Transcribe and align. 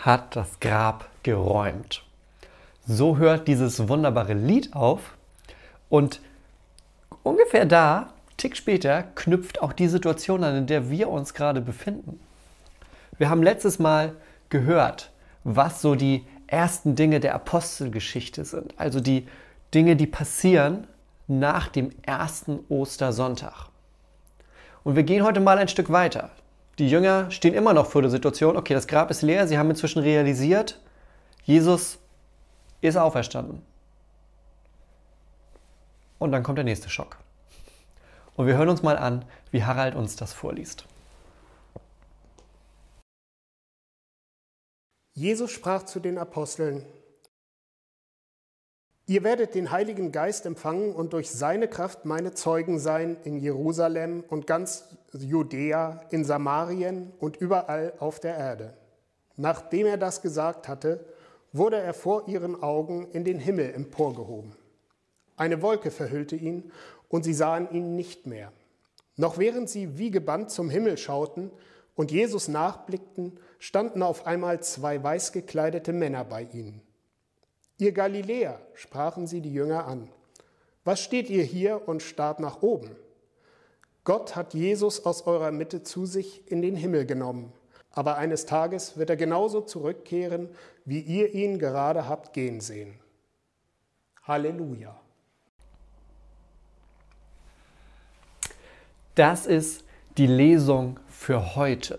hat 0.00 0.34
das 0.34 0.60
Grab 0.60 1.08
geräumt. 1.22 2.02
So 2.86 3.18
hört 3.18 3.46
dieses 3.46 3.88
wunderbare 3.88 4.34
Lied 4.34 4.74
auf 4.74 5.16
und 5.88 6.20
ungefähr 7.22 7.66
da, 7.66 8.12
Tick 8.36 8.56
später, 8.56 9.04
knüpft 9.14 9.60
auch 9.60 9.74
die 9.74 9.88
Situation 9.88 10.42
an, 10.42 10.56
in 10.56 10.66
der 10.66 10.90
wir 10.90 11.08
uns 11.10 11.34
gerade 11.34 11.60
befinden. 11.60 12.18
Wir 13.18 13.28
haben 13.28 13.42
letztes 13.42 13.78
Mal 13.78 14.14
gehört, 14.48 15.10
was 15.44 15.82
so 15.82 15.94
die 15.94 16.24
ersten 16.46 16.96
Dinge 16.96 17.20
der 17.20 17.34
Apostelgeschichte 17.34 18.44
sind, 18.44 18.72
also 18.78 19.00
die 19.00 19.28
Dinge, 19.74 19.94
die 19.94 20.06
passieren 20.06 20.86
nach 21.28 21.68
dem 21.68 21.92
ersten 22.02 22.60
Ostersonntag. 22.68 23.68
Und 24.82 24.96
wir 24.96 25.02
gehen 25.02 25.22
heute 25.22 25.40
mal 25.40 25.58
ein 25.58 25.68
Stück 25.68 25.92
weiter. 25.92 26.30
Die 26.80 26.88
Jünger 26.88 27.30
stehen 27.30 27.52
immer 27.52 27.74
noch 27.74 27.84
vor 27.84 28.00
der 28.00 28.10
Situation, 28.10 28.56
okay, 28.56 28.72
das 28.72 28.86
Grab 28.86 29.10
ist 29.10 29.20
leer, 29.20 29.46
sie 29.46 29.58
haben 29.58 29.68
inzwischen 29.68 29.98
realisiert, 29.98 30.80
Jesus 31.44 31.98
ist 32.80 32.96
auferstanden. 32.96 33.60
Und 36.18 36.32
dann 36.32 36.42
kommt 36.42 36.56
der 36.56 36.64
nächste 36.64 36.88
Schock. 36.88 37.18
Und 38.34 38.46
wir 38.46 38.56
hören 38.56 38.70
uns 38.70 38.82
mal 38.82 38.96
an, 38.96 39.26
wie 39.50 39.62
Harald 39.62 39.94
uns 39.94 40.16
das 40.16 40.32
vorliest. 40.32 40.86
Jesus 45.12 45.50
sprach 45.50 45.82
zu 45.82 46.00
den 46.00 46.16
Aposteln, 46.16 46.86
Ihr 49.10 49.24
werdet 49.24 49.56
den 49.56 49.72
Heiligen 49.72 50.12
Geist 50.12 50.46
empfangen 50.46 50.94
und 50.94 51.14
durch 51.14 51.32
seine 51.32 51.66
Kraft 51.66 52.04
meine 52.04 52.32
Zeugen 52.32 52.78
sein 52.78 53.16
in 53.24 53.38
Jerusalem 53.38 54.22
und 54.28 54.46
ganz 54.46 54.84
Judäa, 55.12 56.00
in 56.10 56.24
Samarien 56.24 57.10
und 57.18 57.36
überall 57.36 57.92
auf 57.98 58.20
der 58.20 58.36
Erde. 58.36 58.72
Nachdem 59.34 59.88
er 59.88 59.96
das 59.96 60.22
gesagt 60.22 60.68
hatte, 60.68 61.04
wurde 61.52 61.78
er 61.78 61.92
vor 61.92 62.28
ihren 62.28 62.62
Augen 62.62 63.08
in 63.10 63.24
den 63.24 63.40
Himmel 63.40 63.74
emporgehoben. 63.74 64.52
Eine 65.36 65.60
Wolke 65.60 65.90
verhüllte 65.90 66.36
ihn 66.36 66.70
und 67.08 67.24
sie 67.24 67.34
sahen 67.34 67.68
ihn 67.72 67.96
nicht 67.96 68.28
mehr. 68.28 68.52
Noch 69.16 69.38
während 69.38 69.68
sie 69.68 69.98
wie 69.98 70.12
gebannt 70.12 70.52
zum 70.52 70.70
Himmel 70.70 70.96
schauten 70.96 71.50
und 71.96 72.12
Jesus 72.12 72.46
nachblickten, 72.46 73.40
standen 73.58 74.04
auf 74.04 74.28
einmal 74.28 74.62
zwei 74.62 75.02
weiß 75.02 75.32
gekleidete 75.32 75.92
Männer 75.92 76.22
bei 76.24 76.42
ihnen. 76.52 76.80
Ihr 77.80 77.92
Galiläer, 77.92 78.60
sprachen 78.74 79.26
sie 79.26 79.40
die 79.40 79.54
Jünger 79.54 79.86
an, 79.86 80.10
was 80.84 81.00
steht 81.00 81.30
ihr 81.30 81.42
hier 81.42 81.88
und 81.88 82.02
starrt 82.02 82.38
nach 82.38 82.60
oben? 82.60 82.94
Gott 84.04 84.36
hat 84.36 84.52
Jesus 84.52 85.06
aus 85.06 85.26
eurer 85.26 85.50
Mitte 85.50 85.82
zu 85.82 86.04
sich 86.04 86.50
in 86.50 86.60
den 86.60 86.76
Himmel 86.76 87.06
genommen, 87.06 87.54
aber 87.90 88.18
eines 88.18 88.44
Tages 88.44 88.98
wird 88.98 89.08
er 89.08 89.16
genauso 89.16 89.62
zurückkehren, 89.62 90.50
wie 90.84 91.00
ihr 91.00 91.32
ihn 91.32 91.58
gerade 91.58 92.06
habt 92.06 92.34
gehen 92.34 92.60
sehen. 92.60 92.98
Halleluja. 94.24 95.00
Das 99.14 99.46
ist 99.46 99.84
die 100.18 100.26
Lesung 100.26 101.00
für 101.08 101.56
heute. 101.56 101.98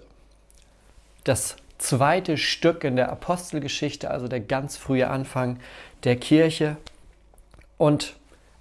Das 1.24 1.56
zweite 1.82 2.38
Stück 2.38 2.84
in 2.84 2.96
der 2.96 3.12
Apostelgeschichte, 3.12 4.10
also 4.10 4.28
der 4.28 4.40
ganz 4.40 4.78
frühe 4.78 5.10
Anfang 5.10 5.58
der 6.04 6.16
Kirche 6.16 6.78
und 7.78 8.16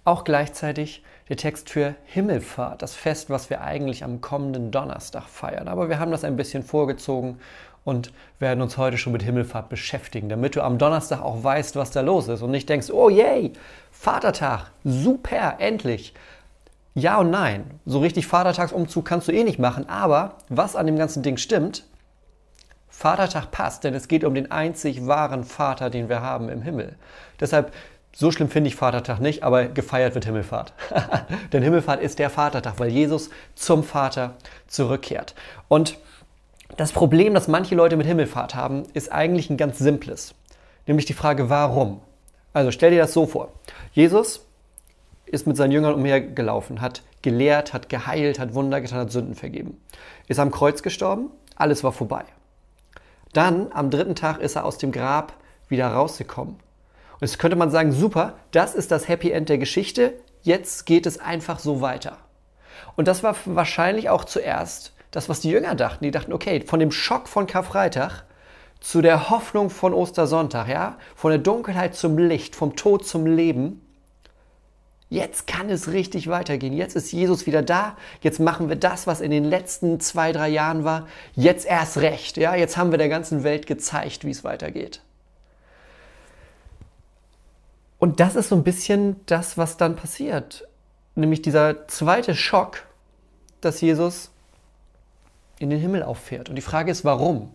auch 0.05 0.25
gleichzeitig 0.25 1.05
der 1.29 1.37
Text 1.37 1.71
für 1.71 1.95
Himmelfahrt, 2.07 2.83
das 2.83 2.95
Fest, 2.95 3.31
was 3.31 3.51
wir 3.51 3.61
eigentlich 3.61 4.03
am 4.03 4.21
kommenden 4.21 4.71
Donnerstag 4.73 5.29
feiern. 5.29 5.69
Aber 5.69 5.89
wir 5.89 5.99
haben 5.99 6.11
das 6.11 6.25
ein 6.25 6.37
bisschen 6.37 6.65
vorgezogen 6.65 7.39
und 7.85 8.13
werden 8.39 8.63
uns 8.63 8.77
heute 8.77 8.99
schon 8.99 9.13
mit 9.13 9.23
Himmelfahrt 9.23 9.69
beschäftigen, 9.69 10.29
damit 10.29 10.57
du 10.57 10.63
am 10.63 10.79
Donnerstag 10.79 11.23
auch 11.23 11.45
weißt, 11.45 11.77
was 11.77 11.91
da 11.91 12.01
los 12.01 12.27
ist 12.29 12.43
und 12.43 12.51
nicht 12.51 12.69
denkst, 12.69 12.91
oh 12.91 13.09
yay, 13.09 13.53
Vatertag, 13.91 14.71
super, 14.83 15.57
endlich. 15.59 16.15
Ja 16.95 17.19
und 17.19 17.31
nein, 17.31 17.65
so 17.87 18.01
richtig 18.01 18.27
Vatertagsumzug 18.27 19.05
kannst 19.05 19.29
du 19.29 19.33
eh 19.33 19.45
nicht 19.45 19.59
machen, 19.59 19.89
aber 19.89 20.37
was 20.49 20.75
an 20.75 20.87
dem 20.87 20.97
ganzen 20.97 21.23
Ding 21.23 21.37
stimmt, 21.37 21.85
Vatertag 23.01 23.51
passt, 23.51 23.85
denn 23.85 23.95
es 23.95 24.09
geht 24.09 24.25
um 24.25 24.35
den 24.35 24.51
einzig 24.51 25.07
wahren 25.07 25.45
Vater, 25.45 25.89
den 25.89 26.11
wir 26.11 26.21
haben 26.21 26.51
im 26.51 26.61
Himmel. 26.61 26.97
Deshalb, 27.41 27.73
so 28.13 28.31
schlimm 28.31 28.51
finde 28.51 28.69
ich 28.69 28.77
Vatertag 28.77 29.21
nicht, 29.21 29.43
aber 29.43 29.65
gefeiert 29.65 30.15
wird 30.15 30.27
Himmelfahrt. 30.27 30.75
denn 31.55 31.63
Himmelfahrt 31.63 32.03
ist 32.03 32.19
der 32.19 32.29
Vatertag, 32.29 32.75
weil 32.77 32.91
Jesus 32.91 33.31
zum 33.55 33.85
Vater 33.85 34.35
zurückkehrt. 34.67 35.35
Und 35.67 35.97
das 36.77 36.93
Problem, 36.93 37.33
das 37.33 37.49
manche 37.49 37.75
Leute 37.75 37.97
mit 37.97 38.07
Himmelfahrt 38.07 38.55
haben, 38.55 38.83
ist 38.93 39.11
eigentlich 39.11 39.49
ein 39.49 39.57
ganz 39.57 39.79
simples. 39.79 40.35
Nämlich 40.87 41.07
die 41.07 41.15
Frage, 41.15 41.49
warum? 41.49 42.03
Also 42.53 42.71
stell 42.71 42.91
dir 42.91 43.01
das 43.01 43.15
so 43.15 43.25
vor. 43.25 43.49
Jesus 43.95 44.45
ist 45.25 45.47
mit 45.47 45.57
seinen 45.57 45.73
Jüngern 45.73 45.95
umhergelaufen, 45.95 46.83
hat 46.83 47.03
gelehrt, 47.23 47.73
hat 47.73 47.89
geheilt, 47.89 48.39
hat 48.39 48.53
Wunder 48.53 48.83
getan, 48.83 48.99
hat 48.99 49.11
Sünden 49.11 49.37
vergeben. 49.37 49.81
Ist 50.29 50.39
am 50.39 50.51
Kreuz 50.51 50.83
gestorben, 50.83 51.31
alles 51.57 51.83
war 51.83 51.93
vorbei. 51.93 52.27
Dann 53.33 53.71
am 53.73 53.91
dritten 53.91 54.15
Tag 54.15 54.39
ist 54.39 54.57
er 54.57 54.65
aus 54.65 54.79
dem 54.79 54.93
Grab 54.93 55.35
wieder 55.69 55.89
rausgekommen. 55.89 56.55
Und 56.55 57.21
jetzt 57.21 57.39
könnte 57.39 57.57
man 57.57 57.71
sagen, 57.71 57.93
super, 57.93 58.35
das 58.51 58.75
ist 58.75 58.91
das 58.91 59.09
Happy 59.09 59.31
End 59.31 59.49
der 59.49 59.59
Geschichte, 59.59 60.15
jetzt 60.43 60.87
geht 60.87 61.07
es 61.07 61.19
einfach 61.19 61.59
so 61.59 61.81
weiter. 61.81 62.17
Und 62.97 63.09
das 63.09 63.23
war 63.23 63.37
wahrscheinlich 63.45 64.09
auch 64.09 64.25
zuerst 64.25 64.95
das, 65.11 65.29
was 65.29 65.41
die 65.41 65.51
Jünger 65.51 65.75
dachten. 65.75 66.05
Die 66.05 66.11
dachten, 66.11 66.33
okay, 66.33 66.63
von 66.67 66.81
dem 66.81 66.91
Schock 66.91 67.29
von 67.29 67.47
Karfreitag 67.47 68.25
zu 68.81 69.03
der 69.03 69.29
Hoffnung 69.29 69.71
von 69.71 69.93
Ostersonntag, 69.93 70.69
ja, 70.69 70.97
von 71.15 71.31
der 71.31 71.39
Dunkelheit 71.39 71.95
zum 71.95 72.17
Licht, 72.17 72.57
vom 72.57 72.77
Tod 72.77 73.07
zum 73.07 73.27
Leben, 73.27 73.87
Jetzt 75.11 75.49
kann 75.49 75.69
es 75.69 75.89
richtig 75.89 76.29
weitergehen. 76.29 76.73
Jetzt 76.73 76.95
ist 76.95 77.11
Jesus 77.11 77.45
wieder 77.45 77.63
da. 77.63 77.97
Jetzt 78.23 78.39
machen 78.39 78.69
wir 78.69 78.77
das, 78.77 79.09
was 79.09 79.21
in 79.21 79.33
den 79.33 79.43
letzten 79.43 79.99
zwei, 79.99 80.31
drei 80.31 80.49
Jahren 80.49 80.85
war. 80.85 81.09
Jetzt 81.35 81.67
erst 81.67 81.99
recht. 81.99 82.37
Ja, 82.37 82.55
jetzt 82.55 82.77
haben 82.77 82.93
wir 82.93 82.99
der 82.99 83.09
ganzen 83.09 83.43
Welt 83.43 83.67
gezeigt, 83.67 84.25
wie 84.25 84.31
es 84.31 84.45
weitergeht. 84.45 85.03
Und 87.99 88.21
das 88.21 88.37
ist 88.37 88.51
so 88.51 88.55
ein 88.55 88.63
bisschen 88.63 89.17
das, 89.27 89.59
was 89.59 89.77
dann 89.77 89.97
passiert. 89.97 90.67
Nämlich 91.17 91.43
dieser 91.43 91.89
zweite 91.89 92.37
Schock, 92.37 92.85
dass 93.61 93.81
Jesus 93.81 94.31
in 95.59 95.71
den 95.71 95.81
Himmel 95.81 96.05
auffährt. 96.05 96.49
Und 96.49 96.55
die 96.55 96.63
Frage 96.63 96.93
ist, 96.93 97.05
warum? 97.05 97.53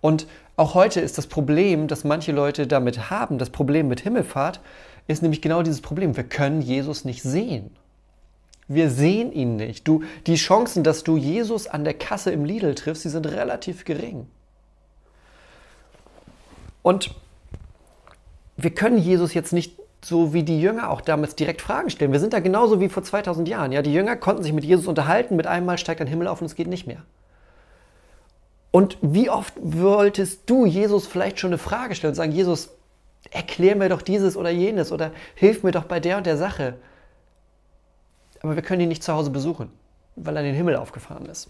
Und 0.00 0.28
auch 0.56 0.74
heute 0.74 1.00
ist 1.00 1.18
das 1.18 1.26
Problem, 1.26 1.88
das 1.88 2.04
manche 2.04 2.30
Leute 2.30 2.68
damit 2.68 3.10
haben, 3.10 3.38
das 3.38 3.50
Problem 3.50 3.88
mit 3.88 4.00
Himmelfahrt, 4.00 4.60
ist 5.06 5.22
nämlich 5.22 5.42
genau 5.42 5.62
dieses 5.62 5.80
Problem. 5.80 6.16
Wir 6.16 6.24
können 6.24 6.62
Jesus 6.62 7.04
nicht 7.04 7.22
sehen. 7.22 7.70
Wir 8.68 8.90
sehen 8.90 9.32
ihn 9.32 9.56
nicht. 9.56 9.86
Du, 9.86 10.02
die 10.26 10.36
Chancen, 10.36 10.84
dass 10.84 11.04
du 11.04 11.16
Jesus 11.16 11.66
an 11.66 11.84
der 11.84 11.94
Kasse 11.94 12.30
im 12.30 12.44
Lidl 12.44 12.74
triffst, 12.74 13.04
die 13.04 13.08
sind 13.08 13.26
relativ 13.26 13.84
gering. 13.84 14.26
Und 16.82 17.14
wir 18.56 18.70
können 18.70 18.98
Jesus 18.98 19.34
jetzt 19.34 19.52
nicht 19.52 19.78
so 20.04 20.32
wie 20.32 20.42
die 20.42 20.60
Jünger 20.60 20.90
auch 20.90 21.00
damals 21.00 21.36
direkt 21.36 21.62
Fragen 21.62 21.90
stellen. 21.90 22.12
Wir 22.12 22.20
sind 22.20 22.32
da 22.32 22.40
genauso 22.40 22.80
wie 22.80 22.88
vor 22.88 23.02
2000 23.02 23.48
Jahren. 23.48 23.72
Ja, 23.72 23.82
die 23.82 23.92
Jünger 23.92 24.16
konnten 24.16 24.42
sich 24.42 24.52
mit 24.52 24.64
Jesus 24.64 24.86
unterhalten, 24.86 25.36
mit 25.36 25.46
einmal 25.46 25.78
steigt 25.78 26.00
ein 26.00 26.06
Himmel 26.08 26.26
auf 26.26 26.40
und 26.40 26.46
es 26.46 26.56
geht 26.56 26.66
nicht 26.66 26.86
mehr. 26.86 27.02
Und 28.72 28.96
wie 29.00 29.30
oft 29.30 29.54
wolltest 29.60 30.48
du 30.50 30.66
Jesus 30.66 31.06
vielleicht 31.06 31.38
schon 31.38 31.50
eine 31.50 31.58
Frage 31.58 31.94
stellen 31.94 32.12
und 32.12 32.16
sagen, 32.16 32.32
Jesus, 32.32 32.70
erklär 33.30 33.76
mir 33.76 33.88
doch 33.88 34.02
dieses 34.02 34.36
oder 34.36 34.50
jenes 34.50 34.92
oder 34.92 35.12
hilf 35.34 35.62
mir 35.62 35.72
doch 35.72 35.84
bei 35.84 36.00
der 36.00 36.16
und 36.16 36.26
der 36.26 36.36
Sache. 36.36 36.74
Aber 38.42 38.56
wir 38.56 38.62
können 38.62 38.80
ihn 38.80 38.88
nicht 38.88 39.02
zu 39.02 39.12
Hause 39.12 39.30
besuchen, 39.30 39.70
weil 40.16 40.36
er 40.36 40.42
in 40.42 40.48
den 40.48 40.56
Himmel 40.56 40.76
aufgefahren 40.76 41.26
ist. 41.26 41.48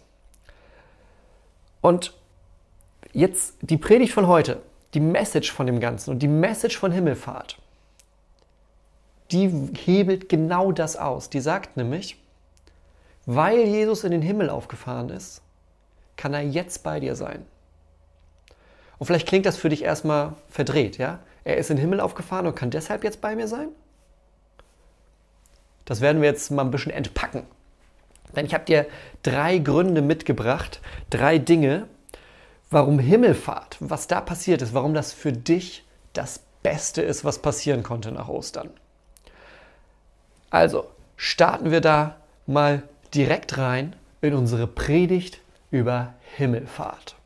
Und 1.81 2.15
jetzt 3.13 3.57
die 3.61 3.79
Predigt 3.79 4.13
von 4.13 4.27
heute, 4.27 4.63
die 4.95 5.01
Message 5.01 5.51
von 5.51 5.67
dem 5.67 5.81
Ganzen 5.81 6.11
und 6.11 6.21
die 6.21 6.29
Message 6.29 6.79
von 6.79 6.93
Himmelfahrt, 6.93 7.59
die 9.31 9.49
hebelt 9.75 10.29
genau 10.29 10.73
das 10.73 10.97
aus. 10.97 11.31
Die 11.31 11.41
sagt 11.41 11.77
nämlich, 11.77 12.19
weil 13.25 13.61
Jesus 13.61 14.05
in 14.05 14.11
den 14.11 14.23
Himmel 14.23 14.51
aufgefahren 14.51 15.09
ist, 15.09 15.43
kann 16.17 16.35
er 16.35 16.43
jetzt 16.43 16.83
bei 16.83 17.01
dir 17.01 17.17
sein. 17.17 17.47
Und 18.99 19.07
vielleicht 19.07 19.27
klingt 19.27 19.47
das 19.47 19.57
für 19.57 19.71
dich 19.71 19.83
erstmal 19.83 20.35
verdreht, 20.49 20.99
ja? 20.99 21.21
Er 21.45 21.57
ist 21.57 21.71
in 21.71 21.77
den 21.77 21.83
Himmel 21.83 22.01
aufgefahren 22.01 22.47
und 22.47 22.55
kann 22.55 22.71
deshalb 22.71 23.05
jetzt 23.05 23.21
bei 23.21 23.35
mir 23.35 23.49
sein? 23.49 23.69
Das 25.85 26.01
werden 26.01 26.23
wir 26.23 26.29
jetzt 26.29 26.51
mal 26.51 26.63
ein 26.63 26.71
bisschen 26.71 26.93
entpacken. 26.93 27.47
Denn 28.35 28.47
ich 28.47 28.55
habe 28.55 28.65
dir 28.65 28.87
drei 29.23 29.59
Gründe 29.59 30.01
mitgebracht, 30.01 30.81
drei 31.11 31.39
Dinge, 31.39 31.87
warum 32.71 32.99
Himmelfahrt, 32.99 33.77
was 33.81 34.07
da 34.07 34.21
passiert 34.21 34.63
ist, 34.63 34.75
warum 34.75 34.95
das 34.95 35.13
für 35.13 35.33
dich 35.33 35.85
das 36.13 36.41
Beste 36.63 37.03
ist, 37.03 37.25
was 37.25 37.41
passieren 37.41 37.83
konnte 37.83 38.13
nach 38.13 38.29
Ostern. 38.29 38.71
Also, 40.51 40.87
starten 41.17 41.71
wir 41.71 41.81
da 41.81 42.17
mal 42.47 42.83
direkt 43.15 43.59
rein 43.59 43.97
in 44.21 44.35
unsere 44.35 44.67
Predigt 44.67 45.41
über 45.71 46.15
Himmelfahrt. 46.37 47.17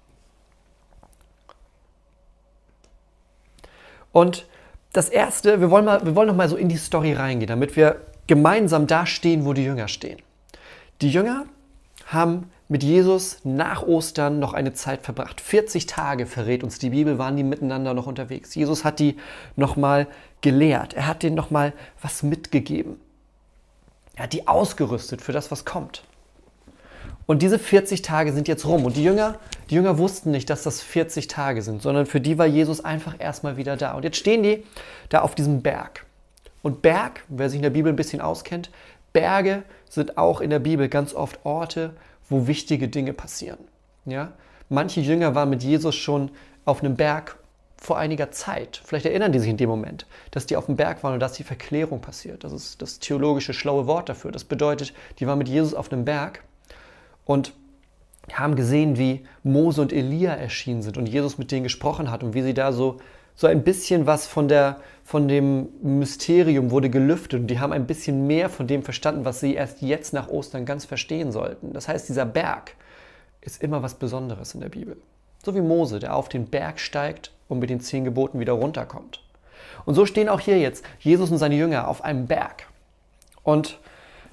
Und 4.17 4.47
das 4.95 5.11
erste, 5.11 5.61
wir 5.61 5.71
wollen, 5.71 5.85
mal, 5.85 6.07
wir 6.07 6.17
wollen 6.17 6.29
noch 6.29 6.37
mal 6.37 6.49
so 6.49 6.57
in 6.57 6.71
die 6.71 6.79
Story 6.79 7.13
reingehen, 7.13 7.49
damit 7.49 7.77
wir 7.77 8.01
gemeinsam 8.27 8.87
da 8.87 9.05
stehen, 9.05 9.45
wo 9.45 9.53
die 9.53 9.65
Jünger 9.65 9.89
stehen. 9.89 10.23
Die 11.03 11.11
Jünger 11.11 11.45
haben 12.07 12.51
mit 12.69 12.83
Jesus 12.83 13.41
nach 13.45 13.83
Ostern 13.83 14.39
noch 14.39 14.55
eine 14.55 14.73
Zeit 14.73 15.03
verbracht. 15.03 15.43
40 15.43 15.85
Tage 15.85 16.25
verrät 16.25 16.65
uns 16.65 16.79
die 16.79 16.89
Bibel, 16.89 17.19
waren 17.19 17.37
die 17.37 17.43
miteinander 17.43 17.93
noch 17.93 18.07
unterwegs. 18.07 18.55
Jesus 18.55 18.87
hat 18.87 19.01
die 19.01 19.19
nochmal 19.55 20.07
gelehrt. 20.41 20.95
Er 20.95 21.09
hat 21.09 21.23
denen 21.23 21.37
nochmal 21.37 21.75
was 22.01 22.23
mitgegeben. 22.23 22.99
Er 24.15 24.23
hat 24.23 24.33
die 24.33 24.49
ausgerüstet 24.49 25.21
für 25.21 25.33
das, 25.33 25.51
was 25.51 25.67
kommt. 25.67 26.05
Und 27.27 27.43
diese 27.43 27.59
40 27.59 28.03
Tage 28.03 28.33
sind 28.33 28.49
jetzt 28.49 28.65
rum. 28.65 28.85
Und 28.85 28.97
die 28.97 29.03
Jünger, 29.05 29.39
die 29.69 29.75
Jünger 29.75 29.99
wussten 29.99 30.31
nicht, 30.31 30.49
dass 30.49 30.63
das 30.63 30.81
40 30.81 31.27
Tage 31.27 31.63
sind, 31.63 31.83
sondern 31.83 32.07
für 32.07 32.21
die 32.21 32.39
war 32.39 32.47
Jesus 32.47 32.85
einfach 32.85 33.17
erstmal 33.19 33.57
wieder 33.57 33.77
da. 33.77 33.95
Und 33.95 34.05
jetzt 34.05 34.17
stehen 34.17 34.43
die 34.43 34.65
da 35.09 35.23
auf 35.23 35.35
diesem 35.35 35.63
Berg. 35.63 36.07
Und 36.63 36.83
Berg, 36.83 37.25
wer 37.29 37.49
sich 37.49 37.57
in 37.57 37.63
der 37.63 37.71
Bibel 37.71 37.93
ein 37.93 37.97
bisschen 37.97 38.21
auskennt, 38.21 38.71
Berge 39.13 39.63
sind 39.89 40.19
auch 40.19 40.41
in 40.41 40.51
der 40.51 40.59
Bibel 40.59 40.89
ganz 40.89 41.15
oft 41.15 41.41
Orte, 41.45 41.95
wo 42.29 42.47
wichtige 42.47 42.89
Dinge 42.89 43.13
passieren. 43.13 43.59
Ja? 44.05 44.33
Manche 44.69 45.01
Jünger 45.01 45.35
waren 45.35 45.51
mit 45.51 45.63
Jesus 45.63 45.95
schon 45.95 46.31
auf 46.65 46.83
einem 46.83 46.97
Berg 46.97 47.37
vor 47.77 47.99
einiger 47.99 48.31
Zeit. 48.31 48.81
Vielleicht 48.85 49.07
erinnern 49.07 49.33
die 49.33 49.39
sich 49.39 49.51
in 49.51 49.57
dem 49.57 49.69
Moment, 49.69 50.07
dass 50.31 50.47
die 50.47 50.57
auf 50.57 50.67
dem 50.67 50.77
Berg 50.77 51.03
waren 51.05 51.15
und 51.15 51.21
dass 51.21 51.35
die 51.35 51.45
Verklärung 51.45 52.01
passiert. 52.01 52.43
Das 52.43 52.53
ist 52.53 52.83
das 52.83 52.99
theologische 52.99 53.53
schlaue 53.53 53.87
Wort 53.87 54.09
dafür. 54.09 54.33
Das 54.33 54.45
bedeutet, 54.45 54.93
die 55.19 55.27
waren 55.27 55.39
mit 55.39 55.49
Jesus 55.49 55.75
auf 55.75 55.93
einem 55.93 56.05
Berg 56.05 56.43
und 57.27 57.53
haben 58.33 58.57
gesehen, 58.57 58.97
wie 58.97 59.25
Mose 59.43 59.83
und 59.83 59.93
Elia 59.93 60.33
erschienen 60.33 60.83
sind 60.83 60.97
und 60.97 61.07
Jesus 61.07 61.39
mit 61.39 61.53
denen 61.53 61.65
gesprochen 61.65 62.11
hat 62.11 62.23
und 62.23 62.35
wie 62.35 62.43
sie 62.43 62.55
da 62.55 62.73
so, 62.73 62.99
so 63.35 63.47
ein 63.47 63.63
bisschen 63.63 64.07
was 64.07 64.27
von, 64.27 64.49
der, 64.49 64.81
von 65.05 65.29
dem 65.29 65.69
Mysterium 65.83 66.71
wurde 66.71 66.89
gelüftet 66.89 67.41
und 67.41 67.47
die 67.49 67.61
haben 67.61 67.73
ein 67.73 67.87
bisschen 67.87 68.27
mehr 68.27 68.49
von 68.49 68.67
dem 68.67 68.83
verstanden, 68.83 69.25
was 69.25 69.41
sie 69.41 69.55
erst 69.55 69.83
jetzt 69.83 70.13
nach 70.13 70.29
Ostern 70.29 70.65
ganz 70.65 70.87
verstehen 70.87 71.31
sollten. 71.31 71.73
Das 71.73 71.87
heißt, 71.89 72.09
dieser 72.09 72.25
Berg 72.25 72.75
ist 73.43 73.63
immer 73.63 73.83
was 73.83 73.95
Besonderes 73.95 74.55
in 74.55 74.61
der 74.61 74.71
Bibel. 74.71 74.97
So 75.45 75.55
wie 75.55 75.61
Mose, 75.61 76.01
der 76.01 76.17
auf 76.17 76.29
den 76.29 76.47
Berg 76.47 76.81
steigt 76.81 77.33
und 77.49 77.61
mit 77.61 77.71
den 77.71 77.81
zehn 77.81 78.05
Geboten 78.05 78.41
wieder 78.41 78.55
runterkommt. 78.55 79.23
Und 79.85 79.95
so 79.95 80.07
stehen 80.07 80.29
auch 80.29 80.41
hier 80.41 80.59
jetzt 80.59 80.85
Jesus 80.99 81.31
und 81.31 81.39
seine 81.39 81.55
Jünger 81.55 81.87
auf 81.87 82.03
einem 82.03 82.27
Berg. 82.27 82.67
Und 83.45 83.79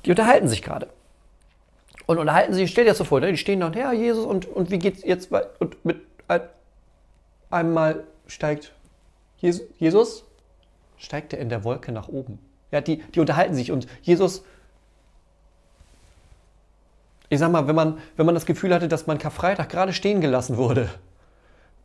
die 0.06 0.10
unterhalten 0.10 0.48
sich 0.48 0.64
gerade. 0.64 0.88
Und 2.06 2.18
unterhalten 2.18 2.54
sich, 2.54 2.70
stell 2.70 2.84
dir 2.84 2.92
das 2.92 2.98
so 2.98 3.04
vor, 3.04 3.20
ne? 3.20 3.32
die 3.32 3.38
stehen 3.38 3.62
da 3.62 3.68
und 3.68 3.76
ja, 3.76 3.92
Jesus, 3.94 4.26
und, 4.26 4.46
und 4.46 4.72
wie 4.72 4.80
geht's 4.80 5.04
jetzt? 5.04 5.32
Und 5.60 5.84
mit 5.86 6.02
ein, 6.28 6.42
einmal 7.50 8.04
steigt 8.28 8.74
Jesus, 9.38 9.66
Jesus, 9.78 10.26
steigt 10.98 11.34
er 11.34 11.40
in 11.40 11.50
der 11.50 11.64
Wolke 11.64 11.92
nach 11.92 12.08
oben. 12.08 12.40
Ja, 12.72 12.82
die, 12.82 12.98
die 12.98 13.20
unterhalten 13.20 13.54
sich 13.56 13.72
und 13.72 13.88
Jesus, 14.02 14.44
ich 17.30 17.40
sag 17.40 17.52
mal, 17.52 17.68
wenn 17.68 17.76
man, 17.76 18.00
wenn 18.18 18.26
man 18.26 18.36
das 18.36 18.46
Gefühl 18.46 18.74
hatte, 18.74 18.88
dass 18.88 19.08
man 19.08 19.18
Karfreitag 19.18 19.70
gerade 19.70 19.94
stehen 19.94 20.22
gelassen 20.22 20.58
wurde, 20.58 20.90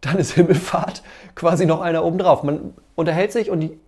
dann 0.00 0.18
ist 0.18 0.32
Himmelfahrt 0.32 1.02
quasi 1.34 1.66
noch 1.66 1.80
einer 1.80 2.04
obendrauf. 2.04 2.42
Man 2.42 2.74
unterhält 2.94 3.32
sich 3.32 3.50
und 3.50 3.60
die, 3.60 3.78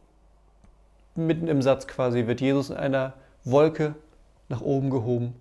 mitten 1.14 1.48
im 1.48 1.62
Satz 1.62 1.86
quasi 1.86 2.26
wird 2.26 2.40
Jesus 2.40 2.70
in 2.70 2.76
einer 2.76 3.14
Wolke 3.44 3.94
nach 4.48 4.60
oben 4.60 4.90
gehoben 4.90 5.34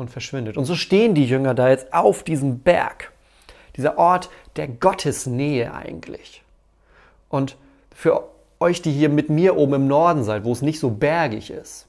und 0.00 0.10
verschwindet. 0.10 0.56
Und 0.56 0.64
so 0.64 0.74
stehen 0.74 1.14
die 1.14 1.26
Jünger 1.26 1.54
da 1.54 1.68
jetzt 1.68 1.92
auf 1.92 2.22
diesem 2.22 2.60
Berg, 2.60 3.12
dieser 3.76 3.98
Ort 3.98 4.30
der 4.56 4.66
Gottesnähe 4.66 5.72
eigentlich. 5.74 6.42
Und 7.28 7.56
für 7.94 8.24
euch, 8.58 8.82
die 8.82 8.92
hier 8.92 9.10
mit 9.10 9.28
mir 9.28 9.56
oben 9.56 9.74
im 9.74 9.86
Norden 9.86 10.24
seid, 10.24 10.44
wo 10.44 10.52
es 10.52 10.62
nicht 10.62 10.80
so 10.80 10.90
bergig 10.90 11.50
ist, 11.50 11.86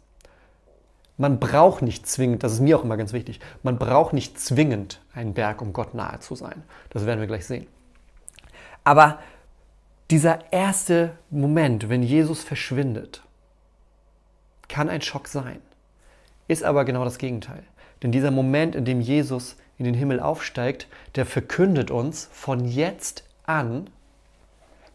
man 1.17 1.39
braucht 1.39 1.81
nicht 1.81 2.07
zwingend, 2.07 2.43
das 2.43 2.53
ist 2.53 2.59
mir 2.59 2.77
auch 2.77 2.83
immer 2.83 2.97
ganz 2.97 3.13
wichtig, 3.13 3.39
man 3.63 3.77
braucht 3.77 4.13
nicht 4.13 4.39
zwingend 4.39 5.01
einen 5.13 5.33
Berg, 5.33 5.61
um 5.61 5.71
Gott 5.71 5.93
nahe 5.93 6.19
zu 6.19 6.35
sein. 6.35 6.63
Das 6.89 7.05
werden 7.05 7.19
wir 7.19 7.27
gleich 7.27 7.45
sehen. 7.45 7.67
Aber 8.83 9.19
dieser 10.09 10.51
erste 10.51 11.11
Moment, 11.29 11.89
wenn 11.89 12.03
Jesus 12.03 12.43
verschwindet, 12.43 13.21
kann 14.67 14.89
ein 14.89 15.01
Schock 15.01 15.27
sein, 15.27 15.61
ist 16.47 16.63
aber 16.63 16.83
genau 16.85 17.05
das 17.05 17.17
Gegenteil. 17.17 17.63
Denn 18.03 18.11
dieser 18.11 18.31
Moment, 18.31 18.75
in 18.75 18.85
dem 18.85 19.01
Jesus 19.01 19.55
in 19.77 19.85
den 19.85 19.93
Himmel 19.93 20.19
aufsteigt, 20.19 20.87
der 21.15 21.25
verkündet 21.25 21.91
uns, 21.91 22.29
von 22.31 22.65
jetzt 22.65 23.23
an 23.45 23.89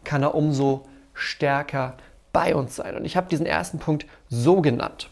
kann 0.03 0.23
er 0.23 0.35
umso 0.35 0.85
stärker 1.13 1.97
bei 2.31 2.55
uns 2.55 2.75
sein. 2.75 2.95
Und 2.95 3.05
ich 3.05 3.17
habe 3.17 3.29
diesen 3.29 3.45
ersten 3.45 3.79
Punkt 3.79 4.05
so 4.29 4.61
genannt, 4.61 5.09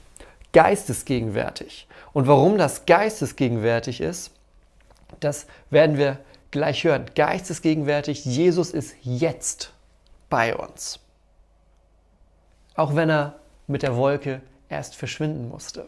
geistesgegenwärtig. 0.54 1.88
Und 2.14 2.28
warum 2.28 2.58
das 2.58 2.86
geistesgegenwärtig 2.86 4.00
ist, 4.00 4.32
das 5.20 5.48
werden 5.70 5.98
wir 5.98 6.20
gleich 6.52 6.84
hören. 6.84 7.06
Geistesgegenwärtig, 7.16 8.26
Jesus 8.26 8.72
ist 8.72 8.96
jetzt 9.02 9.74
bei 10.30 10.56
uns. 10.56 11.00
Auch 12.76 12.96
wenn 12.96 13.10
er 13.10 13.36
mit 13.68 13.84
der 13.84 13.96
Wolke 13.96 14.42
erst 14.70 14.96
verschwinden 14.96 15.50
musste. 15.50 15.88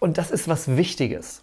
Und 0.00 0.18
das 0.18 0.32
ist 0.32 0.48
was 0.48 0.76
Wichtiges. 0.76 1.42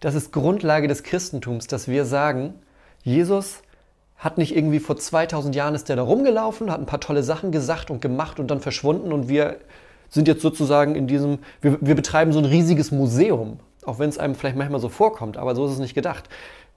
Das 0.00 0.14
ist 0.14 0.32
Grundlage 0.32 0.88
des 0.88 1.02
Christentums, 1.02 1.66
dass 1.66 1.86
wir 1.86 2.06
sagen, 2.06 2.54
Jesus 3.02 3.62
hat 4.16 4.38
nicht 4.38 4.56
irgendwie 4.56 4.80
vor 4.80 4.96
2000 4.96 5.54
Jahren 5.54 5.74
ist 5.74 5.88
der 5.88 5.96
da 5.96 6.02
rumgelaufen, 6.02 6.70
hat 6.70 6.80
ein 6.80 6.86
paar 6.86 7.00
tolle 7.00 7.22
Sachen 7.22 7.52
gesagt 7.52 7.90
und 7.90 8.00
gemacht 8.00 8.40
und 8.40 8.50
dann 8.50 8.60
verschwunden 8.60 9.12
und 9.12 9.28
wir 9.28 9.58
sind 10.08 10.28
jetzt 10.28 10.42
sozusagen 10.42 10.94
in 10.94 11.06
diesem, 11.06 11.38
wir, 11.60 11.78
wir 11.80 11.94
betreiben 11.94 12.32
so 12.32 12.38
ein 12.38 12.44
riesiges 12.44 12.90
Museum, 12.90 13.60
auch 13.84 13.98
wenn 13.98 14.08
es 14.08 14.18
einem 14.18 14.34
vielleicht 14.34 14.56
manchmal 14.56 14.80
so 14.80 14.88
vorkommt, 14.88 15.36
aber 15.36 15.54
so 15.54 15.66
ist 15.66 15.72
es 15.72 15.78
nicht 15.78 15.94
gedacht. 15.94 16.28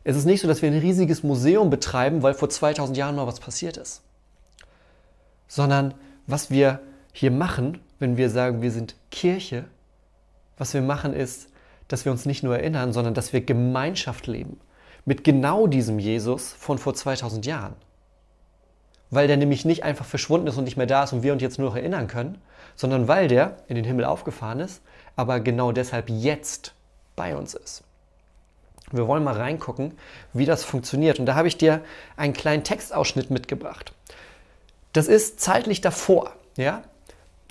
Es 0.03 0.15
ist 0.15 0.25
nicht 0.25 0.41
so, 0.41 0.47
dass 0.47 0.61
wir 0.61 0.69
ein 0.69 0.77
riesiges 0.77 1.23
Museum 1.23 1.69
betreiben, 1.69 2.21
weil 2.21 2.33
vor 2.33 2.49
2000 2.49 2.97
Jahren 2.97 3.15
mal 3.15 3.27
was 3.27 3.39
passiert 3.39 3.77
ist, 3.77 4.01
sondern 5.47 5.93
was 6.27 6.51
wir 6.51 6.79
hier 7.13 7.31
machen, 7.31 7.79
wenn 7.99 8.17
wir 8.17 8.29
sagen, 8.29 8.61
wir 8.61 8.71
sind 8.71 8.95
Kirche, 9.11 9.65
was 10.57 10.73
wir 10.73 10.81
machen, 10.81 11.13
ist, 11.13 11.49
dass 11.87 12.05
wir 12.05 12.11
uns 12.11 12.25
nicht 12.25 12.43
nur 12.43 12.57
erinnern, 12.57 12.93
sondern 12.93 13.13
dass 13.13 13.33
wir 13.33 13.41
Gemeinschaft 13.41 14.27
leben 14.27 14.59
mit 15.05 15.23
genau 15.23 15.67
diesem 15.67 15.99
Jesus 15.99 16.53
von 16.53 16.77
vor 16.77 16.93
2000 16.93 17.45
Jahren. 17.45 17.75
Weil 19.09 19.27
der 19.27 19.37
nämlich 19.37 19.65
nicht 19.65 19.83
einfach 19.83 20.05
verschwunden 20.05 20.47
ist 20.47 20.57
und 20.57 20.63
nicht 20.63 20.77
mehr 20.77 20.87
da 20.87 21.03
ist 21.03 21.13
und 21.13 21.23
wir 21.23 21.33
uns 21.33 21.41
jetzt 21.41 21.59
nur 21.59 21.69
noch 21.69 21.75
erinnern 21.75 22.07
können, 22.07 22.41
sondern 22.75 23.07
weil 23.07 23.27
der 23.27 23.57
in 23.67 23.75
den 23.75 23.85
Himmel 23.85 24.05
aufgefahren 24.05 24.59
ist, 24.59 24.81
aber 25.15 25.39
genau 25.39 25.71
deshalb 25.71 26.09
jetzt 26.09 26.73
bei 27.15 27.35
uns 27.35 27.53
ist. 27.53 27.83
Wir 28.91 29.07
wollen 29.07 29.23
mal 29.23 29.35
reingucken, 29.35 29.97
wie 30.33 30.45
das 30.45 30.63
funktioniert. 30.63 31.19
Und 31.19 31.25
da 31.25 31.35
habe 31.35 31.47
ich 31.47 31.57
dir 31.57 31.83
einen 32.15 32.33
kleinen 32.33 32.63
Textausschnitt 32.63 33.31
mitgebracht. 33.31 33.91
Das 34.93 35.07
ist 35.07 35.39
zeitlich 35.39 35.81
davor. 35.81 36.31
Ja? 36.55 36.83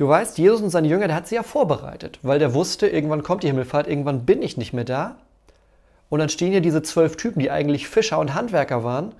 Du 0.02 0.08
weißt, 0.08 0.36
Jesus 0.36 0.60
und 0.60 0.70
seine 0.70 0.88
Jünger, 0.88 1.06
der 1.06 1.14
hat 1.14 1.28
sie 1.28 1.36
ja 1.36 1.44
vorbereitet, 1.44 2.18
weil 2.22 2.40
der 2.40 2.54
wusste, 2.54 2.88
irgendwann 2.88 3.22
kommt 3.22 3.44
die 3.44 3.46
Himmelfahrt, 3.46 3.86
irgendwann 3.86 4.26
bin 4.26 4.42
ich 4.42 4.56
nicht 4.56 4.72
mehr 4.72 4.82
da. 4.82 5.14
Und 6.10 6.18
dann 6.18 6.28
stehen 6.28 6.50
hier 6.50 6.60
diese 6.60 6.82
zwölf 6.82 7.16
Typen, 7.16 7.38
die 7.38 7.52
eigentlich 7.52 7.86
Fischer 7.86 8.18
und 8.18 8.34
Handwerker 8.34 8.82
waren 8.82 9.14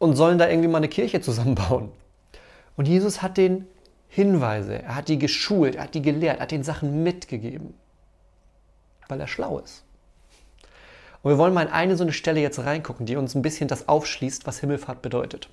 und 0.00 0.16
sollen 0.16 0.38
da 0.38 0.48
irgendwie 0.48 0.66
mal 0.66 0.78
eine 0.78 0.88
Kirche 0.88 1.20
zusammenbauen. 1.20 1.92
Und 2.76 2.88
Jesus 2.88 3.22
hat 3.22 3.36
den 3.36 3.68
Hinweise, 4.08 4.82
er 4.82 4.96
hat 4.96 5.06
die 5.06 5.16
geschult, 5.16 5.76
er 5.76 5.84
hat 5.84 5.94
die 5.94 6.02
gelehrt, 6.02 6.38
er 6.38 6.42
hat 6.42 6.50
den 6.50 6.64
Sachen 6.64 7.04
mitgegeben, 7.04 7.72
weil 9.06 9.20
er 9.20 9.28
schlau 9.28 9.60
ist. 9.60 9.84
Und 11.22 11.30
wir 11.30 11.38
wollen 11.38 11.54
mal 11.54 11.66
in 11.66 11.72
eine 11.72 11.96
so 11.96 12.02
eine 12.02 12.12
Stelle 12.12 12.40
jetzt 12.40 12.58
reingucken, 12.58 13.06
die 13.06 13.14
uns 13.14 13.36
ein 13.36 13.42
bisschen 13.42 13.68
das 13.68 13.86
aufschließt, 13.88 14.44
was 14.44 14.58
Himmelfahrt 14.58 15.02
bedeutet. 15.02 15.48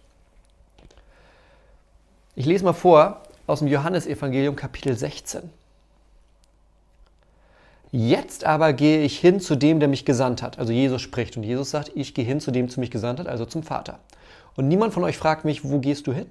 Ich 2.33 2.47
lese 2.47 2.65
mal 2.65 2.73
vor 2.73 3.21
aus 3.47 3.59
dem 3.59 3.67
Johannesevangelium 3.67 4.55
Kapitel 4.55 4.95
16. 4.95 5.49
Jetzt 7.91 8.45
aber 8.45 8.71
gehe 8.71 9.01
ich 9.01 9.19
hin 9.19 9.41
zu 9.41 9.55
dem, 9.55 9.79
der 9.79 9.89
mich 9.89 10.05
gesandt 10.05 10.41
hat. 10.41 10.59
Also 10.59 10.71
Jesus 10.71 11.01
spricht 11.01 11.35
und 11.35 11.43
Jesus 11.43 11.71
sagt, 11.71 11.91
ich 11.93 12.13
gehe 12.13 12.23
hin 12.23 12.39
zu 12.39 12.51
dem, 12.51 12.67
der 12.67 12.79
mich 12.79 12.91
gesandt 12.91 13.19
hat, 13.19 13.27
also 13.27 13.45
zum 13.45 13.63
Vater. 13.63 13.99
Und 14.55 14.67
niemand 14.67 14.93
von 14.93 15.03
euch 15.03 15.17
fragt 15.17 15.43
mich, 15.43 15.65
wo 15.65 15.79
gehst 15.79 16.07
du 16.07 16.13
hin? 16.13 16.27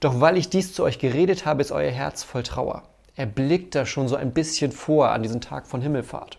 Doch 0.00 0.20
weil 0.20 0.38
ich 0.38 0.48
dies 0.48 0.72
zu 0.72 0.82
euch 0.82 0.98
geredet 0.98 1.44
habe, 1.44 1.60
ist 1.60 1.72
euer 1.72 1.90
Herz 1.90 2.22
voll 2.22 2.42
Trauer. 2.42 2.84
Er 3.14 3.26
blickt 3.26 3.74
da 3.74 3.84
schon 3.84 4.08
so 4.08 4.16
ein 4.16 4.32
bisschen 4.32 4.72
vor 4.72 5.10
an 5.10 5.22
diesen 5.22 5.42
Tag 5.42 5.66
von 5.66 5.82
Himmelfahrt. 5.82 6.38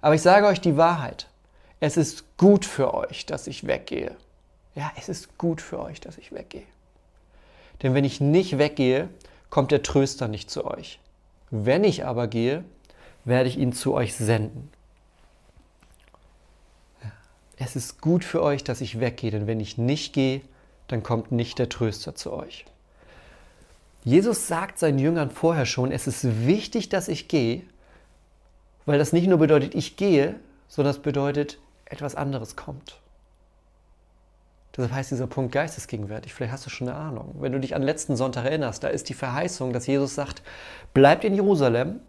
Aber 0.00 0.14
ich 0.14 0.22
sage 0.22 0.46
euch 0.46 0.60
die 0.60 0.76
Wahrheit. 0.76 1.26
Es 1.80 1.96
ist 1.96 2.36
gut 2.36 2.64
für 2.64 2.94
euch, 2.94 3.26
dass 3.26 3.48
ich 3.48 3.66
weggehe. 3.66 4.16
Ja, 4.76 4.92
es 4.96 5.08
ist 5.08 5.36
gut 5.36 5.60
für 5.60 5.80
euch, 5.80 6.00
dass 6.00 6.18
ich 6.18 6.30
weggehe. 6.30 6.62
Denn 7.82 7.94
wenn 7.94 8.04
ich 8.04 8.20
nicht 8.20 8.58
weggehe, 8.58 9.08
kommt 9.50 9.70
der 9.70 9.82
Tröster 9.82 10.28
nicht 10.28 10.50
zu 10.50 10.64
euch. 10.64 11.00
Wenn 11.50 11.84
ich 11.84 12.04
aber 12.04 12.28
gehe, 12.28 12.64
werde 13.24 13.48
ich 13.48 13.58
ihn 13.58 13.72
zu 13.72 13.94
euch 13.94 14.14
senden. 14.14 14.70
Es 17.56 17.76
ist 17.76 18.00
gut 18.00 18.24
für 18.24 18.42
euch, 18.42 18.64
dass 18.64 18.80
ich 18.80 18.98
weggehe, 18.98 19.30
denn 19.30 19.46
wenn 19.46 19.60
ich 19.60 19.78
nicht 19.78 20.12
gehe, 20.12 20.40
dann 20.88 21.02
kommt 21.02 21.32
nicht 21.32 21.58
der 21.58 21.68
Tröster 21.68 22.14
zu 22.14 22.32
euch. 22.32 22.64
Jesus 24.04 24.48
sagt 24.48 24.78
seinen 24.78 24.98
Jüngern 24.98 25.30
vorher 25.30 25.66
schon, 25.66 25.92
es 25.92 26.06
ist 26.06 26.46
wichtig, 26.46 26.88
dass 26.88 27.08
ich 27.08 27.28
gehe, 27.28 27.62
weil 28.84 28.98
das 28.98 29.12
nicht 29.12 29.28
nur 29.28 29.38
bedeutet, 29.38 29.74
ich 29.74 29.96
gehe, 29.96 30.34
sondern 30.66 30.92
es 30.92 31.00
bedeutet, 31.00 31.58
etwas 31.84 32.14
anderes 32.14 32.56
kommt. 32.56 33.01
Deshalb 34.76 34.92
heißt 34.92 35.10
dieser 35.10 35.26
Punkt 35.26 35.52
geistesgegenwärtig. 35.52 36.32
Vielleicht 36.32 36.52
hast 36.52 36.64
du 36.64 36.70
schon 36.70 36.88
eine 36.88 36.96
Ahnung. 36.96 37.34
Wenn 37.40 37.52
du 37.52 37.60
dich 37.60 37.74
an 37.74 37.82
letzten 37.82 38.16
Sonntag 38.16 38.44
erinnerst, 38.44 38.82
da 38.82 38.88
ist 38.88 39.08
die 39.08 39.14
Verheißung, 39.14 39.72
dass 39.72 39.86
Jesus 39.86 40.14
sagt, 40.14 40.42
bleibt 40.94 41.24
in 41.24 41.34
Jerusalem, 41.34 42.00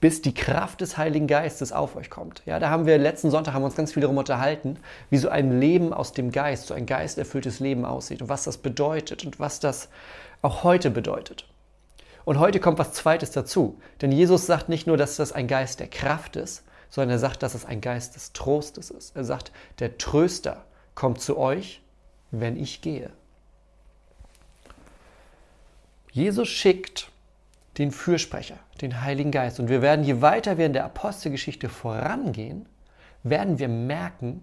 bis 0.00 0.22
die 0.22 0.34
Kraft 0.34 0.80
des 0.80 0.96
Heiligen 0.96 1.26
Geistes 1.26 1.72
auf 1.72 1.96
euch 1.96 2.10
kommt. 2.10 2.42
Ja, 2.46 2.58
da 2.58 2.70
haben 2.70 2.86
wir 2.86 2.98
letzten 2.98 3.30
Sonntag 3.30 3.54
haben 3.54 3.62
wir 3.62 3.66
uns 3.66 3.76
ganz 3.76 3.92
viel 3.92 4.02
darüber 4.02 4.20
unterhalten, 4.20 4.78
wie 5.10 5.16
so 5.16 5.28
ein 5.28 5.60
Leben 5.60 5.92
aus 5.92 6.12
dem 6.12 6.30
Geist, 6.30 6.68
so 6.68 6.74
ein 6.74 6.86
geisterfülltes 6.86 7.60
Leben 7.60 7.84
aussieht 7.84 8.22
und 8.22 8.28
was 8.28 8.44
das 8.44 8.58
bedeutet 8.58 9.24
und 9.24 9.40
was 9.40 9.58
das 9.60 9.88
auch 10.40 10.62
heute 10.62 10.90
bedeutet. 10.90 11.46
Und 12.24 12.38
heute 12.38 12.60
kommt 12.60 12.78
was 12.78 12.92
Zweites 12.92 13.30
dazu, 13.30 13.80
denn 14.00 14.12
Jesus 14.12 14.46
sagt 14.46 14.68
nicht 14.68 14.86
nur, 14.86 14.96
dass 14.96 15.16
das 15.16 15.32
ein 15.32 15.48
Geist 15.48 15.80
der 15.80 15.88
Kraft 15.88 16.36
ist, 16.36 16.62
sondern 16.90 17.10
er 17.10 17.18
sagt, 17.18 17.42
dass 17.42 17.54
es 17.54 17.64
ein 17.64 17.80
Geist 17.80 18.14
des 18.14 18.32
Trostes 18.32 18.90
ist. 18.90 19.16
Er 19.16 19.24
sagt, 19.24 19.50
der 19.78 19.98
Tröster 19.98 20.64
kommt 20.94 21.20
zu 21.20 21.38
euch, 21.38 21.82
wenn 22.30 22.56
ich 22.56 22.82
gehe. 22.82 23.10
Jesus 26.12 26.48
schickt 26.48 27.10
den 27.78 27.92
Fürsprecher, 27.92 28.58
den 28.80 29.02
Heiligen 29.02 29.30
Geist. 29.30 29.60
Und 29.60 29.68
wir 29.68 29.82
werden, 29.82 30.04
je 30.04 30.20
weiter 30.20 30.58
wir 30.58 30.66
in 30.66 30.72
der 30.72 30.84
Apostelgeschichte 30.84 31.68
vorangehen, 31.68 32.66
werden 33.22 33.58
wir 33.58 33.68
merken, 33.68 34.42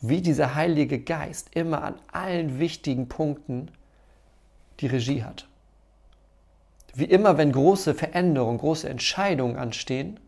wie 0.00 0.22
dieser 0.22 0.54
Heilige 0.54 0.98
Geist 0.98 1.54
immer 1.54 1.82
an 1.82 1.96
allen 2.10 2.58
wichtigen 2.58 3.08
Punkten 3.08 3.70
die 4.80 4.86
Regie 4.86 5.24
hat. 5.24 5.46
Wie 6.94 7.04
immer, 7.04 7.36
wenn 7.36 7.52
große 7.52 7.94
Veränderungen, 7.94 8.58
große 8.58 8.88
Entscheidungen 8.88 9.56
anstehen, 9.56 10.18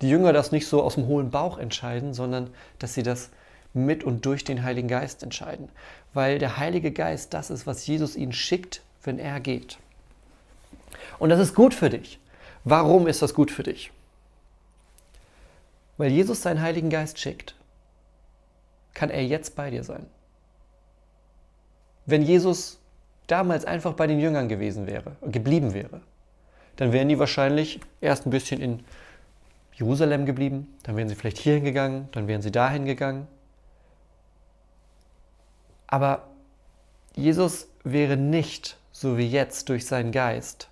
die 0.00 0.08
Jünger 0.08 0.32
das 0.32 0.52
nicht 0.52 0.66
so 0.66 0.82
aus 0.82 0.94
dem 0.94 1.06
hohlen 1.06 1.30
Bauch 1.30 1.58
entscheiden, 1.58 2.14
sondern 2.14 2.50
dass 2.78 2.94
sie 2.94 3.02
das 3.02 3.30
mit 3.74 4.04
und 4.04 4.26
durch 4.26 4.44
den 4.44 4.62
Heiligen 4.62 4.88
Geist 4.88 5.22
entscheiden. 5.22 5.68
Weil 6.14 6.38
der 6.38 6.58
Heilige 6.58 6.92
Geist 6.92 7.34
das 7.34 7.50
ist, 7.50 7.66
was 7.66 7.86
Jesus 7.86 8.16
ihnen 8.16 8.32
schickt, 8.32 8.82
wenn 9.02 9.18
er 9.18 9.40
geht. 9.40 9.78
Und 11.18 11.30
das 11.30 11.40
ist 11.40 11.54
gut 11.54 11.74
für 11.74 11.90
dich. 11.90 12.18
Warum 12.64 13.06
ist 13.06 13.22
das 13.22 13.34
gut 13.34 13.50
für 13.50 13.62
dich? 13.62 13.90
Weil 15.96 16.10
Jesus 16.10 16.42
seinen 16.42 16.60
Heiligen 16.60 16.90
Geist 16.90 17.18
schickt, 17.18 17.54
kann 18.94 19.10
er 19.10 19.24
jetzt 19.24 19.56
bei 19.56 19.70
dir 19.70 19.84
sein. 19.84 20.06
Wenn 22.06 22.22
Jesus 22.22 22.78
damals 23.26 23.64
einfach 23.64 23.94
bei 23.94 24.06
den 24.06 24.20
Jüngern 24.20 24.48
gewesen 24.48 24.86
wäre, 24.86 25.16
geblieben 25.22 25.74
wäre, 25.74 26.00
dann 26.76 26.92
wären 26.92 27.08
die 27.08 27.18
wahrscheinlich 27.18 27.80
erst 28.00 28.26
ein 28.26 28.30
bisschen 28.30 28.60
in 28.60 28.84
Jerusalem 29.74 30.26
geblieben, 30.26 30.74
dann 30.82 30.96
wären 30.96 31.08
sie 31.08 31.14
vielleicht 31.14 31.38
hierhin 31.38 31.64
gegangen, 31.64 32.08
dann 32.12 32.28
wären 32.28 32.42
sie 32.42 32.50
dahin 32.50 32.84
gegangen. 32.84 33.26
Aber 35.92 36.26
Jesus 37.14 37.68
wäre 37.84 38.16
nicht, 38.16 38.78
so 38.92 39.18
wie 39.18 39.28
jetzt 39.28 39.68
durch 39.68 39.84
seinen 39.84 40.10
Geist, 40.10 40.70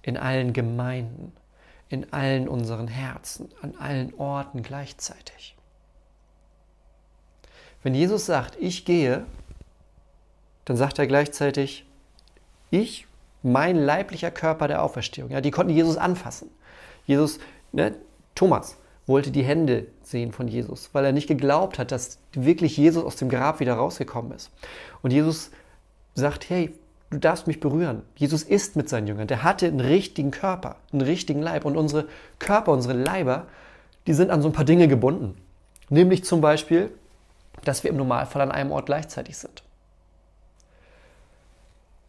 in 0.00 0.16
allen 0.16 0.54
Gemeinden, 0.54 1.32
in 1.90 2.10
allen 2.14 2.48
unseren 2.48 2.88
Herzen, 2.88 3.50
an 3.60 3.74
allen 3.76 4.14
Orten 4.14 4.62
gleichzeitig. 4.62 5.56
Wenn 7.82 7.94
Jesus 7.94 8.24
sagt, 8.24 8.56
ich 8.58 8.86
gehe, 8.86 9.26
dann 10.64 10.78
sagt 10.78 10.98
er 10.98 11.06
gleichzeitig, 11.06 11.84
ich, 12.70 13.06
mein 13.42 13.76
leiblicher 13.76 14.30
Körper 14.30 14.68
der 14.68 14.82
Auferstehung. 14.82 15.30
Ja, 15.30 15.42
die 15.42 15.50
konnten 15.50 15.74
Jesus 15.74 15.98
anfassen. 15.98 16.50
Jesus, 17.04 17.40
ne, 17.72 17.94
Thomas 18.34 18.78
wollte 19.10 19.30
die 19.30 19.42
Hände 19.42 19.88
sehen 20.02 20.32
von 20.32 20.48
Jesus, 20.48 20.88
weil 20.92 21.04
er 21.04 21.12
nicht 21.12 21.26
geglaubt 21.26 21.78
hat, 21.78 21.92
dass 21.92 22.18
wirklich 22.32 22.78
Jesus 22.78 23.04
aus 23.04 23.16
dem 23.16 23.28
Grab 23.28 23.60
wieder 23.60 23.74
rausgekommen 23.74 24.32
ist. 24.32 24.50
Und 25.02 25.12
Jesus 25.12 25.50
sagt, 26.14 26.48
hey, 26.48 26.72
du 27.10 27.18
darfst 27.18 27.46
mich 27.46 27.60
berühren. 27.60 28.02
Jesus 28.14 28.42
ist 28.42 28.76
mit 28.76 28.88
seinen 28.88 29.06
Jüngern. 29.06 29.26
Der 29.26 29.42
hatte 29.42 29.66
einen 29.66 29.80
richtigen 29.80 30.30
Körper, 30.30 30.76
einen 30.92 31.02
richtigen 31.02 31.42
Leib. 31.42 31.64
Und 31.64 31.76
unsere 31.76 32.06
Körper, 32.38 32.72
unsere 32.72 32.94
Leiber, 32.94 33.46
die 34.06 34.14
sind 34.14 34.30
an 34.30 34.40
so 34.40 34.48
ein 34.48 34.52
paar 34.52 34.64
Dinge 34.64 34.88
gebunden. 34.88 35.36
Nämlich 35.90 36.24
zum 36.24 36.40
Beispiel, 36.40 36.90
dass 37.64 37.84
wir 37.84 37.90
im 37.90 37.96
Normalfall 37.96 38.42
an 38.42 38.52
einem 38.52 38.70
Ort 38.72 38.86
gleichzeitig 38.86 39.36
sind. 39.36 39.62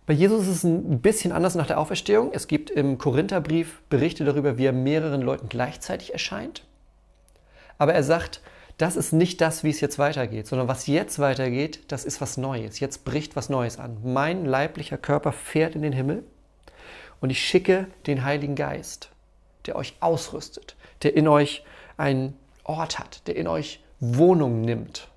Bei 0.05 0.13
Jesus 0.13 0.43
ist 0.43 0.57
es 0.57 0.63
ein 0.63 1.01
bisschen 1.01 1.31
anders 1.31 1.55
nach 1.55 1.67
der 1.67 1.79
Auferstehung. 1.79 2.31
Es 2.33 2.47
gibt 2.47 2.69
im 2.69 2.97
Korintherbrief 2.97 3.81
Berichte 3.89 4.23
darüber, 4.23 4.57
wie 4.57 4.65
er 4.65 4.73
mehreren 4.73 5.21
Leuten 5.21 5.49
gleichzeitig 5.49 6.13
erscheint. 6.13 6.63
Aber 7.81 7.95
er 7.95 8.03
sagt, 8.03 8.41
das 8.77 8.95
ist 8.95 9.11
nicht 9.11 9.41
das, 9.41 9.63
wie 9.63 9.71
es 9.71 9.81
jetzt 9.81 9.97
weitergeht, 9.97 10.45
sondern 10.45 10.67
was 10.67 10.85
jetzt 10.85 11.17
weitergeht, 11.17 11.79
das 11.87 12.05
ist 12.05 12.21
was 12.21 12.37
Neues. 12.37 12.79
Jetzt 12.79 13.05
bricht 13.05 13.35
was 13.35 13.49
Neues 13.49 13.79
an. 13.79 13.97
Mein 14.03 14.45
leiblicher 14.45 14.99
Körper 14.99 15.31
fährt 15.31 15.73
in 15.73 15.81
den 15.81 15.91
Himmel 15.91 16.23
und 17.21 17.31
ich 17.31 17.43
schicke 17.43 17.87
den 18.05 18.23
Heiligen 18.23 18.53
Geist, 18.53 19.09
der 19.65 19.75
euch 19.77 19.95
ausrüstet, 19.99 20.75
der 21.01 21.15
in 21.15 21.27
euch 21.27 21.65
einen 21.97 22.37
Ort 22.63 22.99
hat, 22.99 23.27
der 23.27 23.35
in 23.35 23.47
euch 23.47 23.83
Wohnung 23.99 24.61
nimmt, 24.61 25.07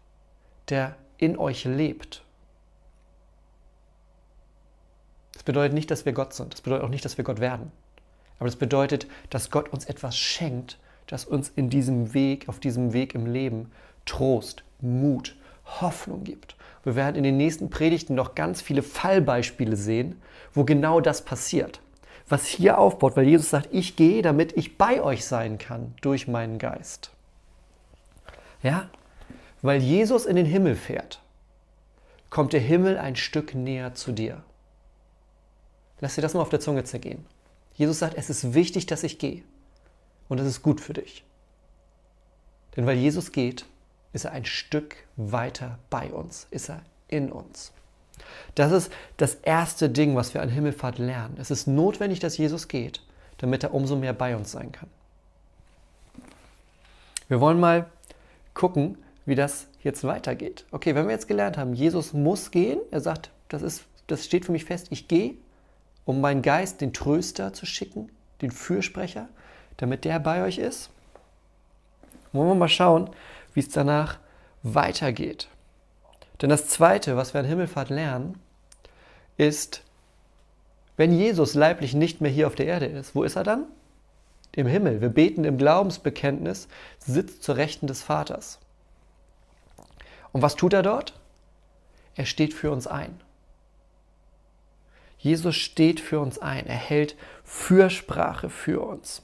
der 0.71 0.97
in 1.18 1.37
euch 1.37 1.66
lebt. 1.66 2.25
Das 5.35 5.42
bedeutet 5.42 5.75
nicht, 5.75 5.90
dass 5.90 6.06
wir 6.06 6.14
Gott 6.14 6.33
sind. 6.33 6.54
Das 6.54 6.62
bedeutet 6.62 6.87
auch 6.87 6.88
nicht, 6.88 7.04
dass 7.04 7.18
wir 7.18 7.25
Gott 7.25 7.40
werden. 7.40 7.71
Aber 8.38 8.47
das 8.47 8.56
bedeutet, 8.56 9.06
dass 9.28 9.50
Gott 9.50 9.68
uns 9.68 9.85
etwas 9.85 10.16
schenkt, 10.16 10.78
das 11.06 11.25
uns 11.25 11.50
in 11.54 11.70
diesem 11.70 12.14
Weg, 12.14 12.49
auf 12.49 12.61
diesem 12.61 12.92
Weg 12.92 13.14
im 13.14 13.26
Leben 13.26 13.70
Trost, 14.06 14.64
Mut, 14.80 15.37
Hoffnung 15.64 16.25
gibt. 16.25 16.56
Wir 16.82 16.96
werden 16.96 17.16
in 17.16 17.23
den 17.23 17.37
nächsten 17.37 17.70
Predigten 17.70 18.14
noch 18.14 18.34
ganz 18.34 18.61
viele 18.61 18.82
Fallbeispiele 18.82 19.76
sehen, 19.76 20.20
wo 20.52 20.64
genau 20.64 21.00
das 21.00 21.25
passiert. 21.25 21.80
Was 22.28 22.46
hier 22.46 22.78
aufbaut, 22.78 23.16
weil 23.16 23.26
Jesus 23.26 23.50
sagt, 23.50 23.68
ich 23.73 23.96
gehe, 23.96 24.23
damit 24.23 24.56
ich 24.56 24.78
bei 24.78 25.02
euch 25.02 25.25
sein 25.25 25.58
kann 25.58 25.94
durch 26.00 26.28
meinen 26.28 26.58
Geist. 26.58 27.11
Ja? 28.62 28.88
Weil 29.62 29.80
Jesus 29.80 30.26
in 30.26 30.37
den 30.37 30.46
Himmel 30.46 30.76
fährt, 30.76 31.20
kommt 32.30 32.52
der 32.52 32.61
Himmel 32.61 32.99
ein 32.99 33.16
Stück 33.16 33.54
näher 33.54 33.94
zu 33.94 34.12
dir. 34.12 34.42
Lass 36.00 36.16
dir 36.16 36.23
das 36.23 36.34
mal 36.34 36.40
auf 36.40 36.50
der 36.50 36.61
Zunge 36.61 36.84
zergehen. 36.84 37.25
Jesus 37.75 37.99
sagt, 37.99 38.16
es 38.16 38.30
ist 38.30 38.54
wichtig, 38.54 38.87
dass 38.87 39.02
ich 39.02 39.18
gehe. 39.18 39.42
Und 40.28 40.38
das 40.38 40.47
ist 40.47 40.62
gut 40.62 40.81
für 40.81 40.95
dich. 40.95 41.25
Denn 42.76 42.87
weil 42.87 42.97
Jesus 42.97 43.33
geht, 43.33 43.66
ist 44.12 44.25
er 44.25 44.33
ein 44.33 44.45
Stück 44.45 44.97
weiter 45.16 45.78
bei 45.90 46.12
uns, 46.12 46.47
ist 46.50 46.71
er 46.71 46.83
in 47.09 47.31
uns. 47.31 47.73
Das 48.54 48.73
ist 48.73 48.93
das 49.16 49.35
erste 49.37 49.90
Ding, 49.90 50.14
was 50.16 50.35
wir 50.35 50.43
an 50.43 50.49
Himmelfahrt 50.49 50.99
lernen. 50.99 51.37
Es 51.38 51.50
ist 51.50 51.66
notwendig, 51.66 52.21
dass 52.21 52.38
Jesus 52.38 52.69
geht, 52.69 53.02
damit 53.38 53.64
er 53.64 53.75
umso 53.75 53.97
mehr 53.97 54.12
bei 54.12 54.37
uns 54.37 54.52
sein 54.52 54.73
kann. 54.73 54.88
Wir 57.28 57.40
wollen 57.40 57.59
mal 57.59 57.87
gucken, 58.52 58.99
wie 59.26 59.35
das 59.35 59.66
jetzt 59.83 60.04
weitergeht. 60.04 60.64
Okay, 60.71 60.95
wenn 60.95 61.07
wir 61.07 61.12
jetzt 61.12 61.28
gelernt 61.28 61.57
haben, 61.57 61.75
Jesus 61.75 62.12
muss 62.12 62.50
gehen, 62.50 62.78
er 62.90 63.00
sagt, 63.00 63.31
das, 63.49 63.62
ist, 63.62 63.85
das 64.07 64.25
steht 64.25 64.45
für 64.45 64.52
mich 64.52 64.64
fest, 64.64 64.88
ich 64.90 65.09
gehe, 65.09 65.35
um 66.04 66.21
meinen 66.21 66.43
Geist, 66.43 66.81
den 66.81 66.93
Tröster 66.93 67.52
zu 67.52 67.66
schicken, 67.66 68.11
den 68.43 68.50
Fürsprecher, 68.50 69.28
damit 69.76 70.04
der 70.04 70.19
bei 70.19 70.45
euch 70.45 70.59
ist. 70.59 70.90
Wollen 72.33 72.49
wir 72.49 72.54
mal 72.54 72.69
schauen, 72.69 73.11
wie 73.52 73.61
es 73.61 73.69
danach 73.69 74.19
weitergeht. 74.62 75.49
Denn 76.43 76.50
das 76.50 76.69
Zweite, 76.69 77.16
was 77.16 77.35
wir 77.35 77.40
an 77.40 77.47
Himmelfahrt 77.47 77.90
lernen, 77.90 78.40
ist, 79.37 79.83
wenn 80.97 81.12
Jesus 81.12 81.54
leiblich 81.54 81.95
nicht 81.95 82.21
mehr 82.21 82.31
hier 82.31 82.47
auf 82.47 82.54
der 82.54 82.66
Erde 82.66 82.87
ist, 82.87 83.14
wo 83.14 83.23
ist 83.23 83.37
er 83.37 83.45
dann? 83.45 83.66
im 84.57 84.66
Himmel, 84.66 85.00
wir 85.00 85.09
beten 85.09 85.45
im 85.45 85.59
Glaubensbekenntnis, 85.59 86.69
sitzt 86.99 87.43
zur 87.43 87.57
Rechten 87.57 87.87
des 87.87 88.02
Vaters. 88.02 88.59
Und 90.33 90.43
was 90.43 90.57
tut 90.57 90.73
er 90.73 90.83
dort? 90.83 91.19
Er 92.14 92.26
steht 92.26 92.54
für 92.54 92.71
uns 92.71 92.87
ein. 92.87 93.21
Jesus 95.19 95.57
steht 95.57 96.00
für 96.00 96.21
uns 96.21 96.38
ein. 96.38 96.66
Er 96.66 96.76
hält 96.76 97.16
Fürsprache 97.45 98.50
für 98.50 98.81
uns. 98.81 99.23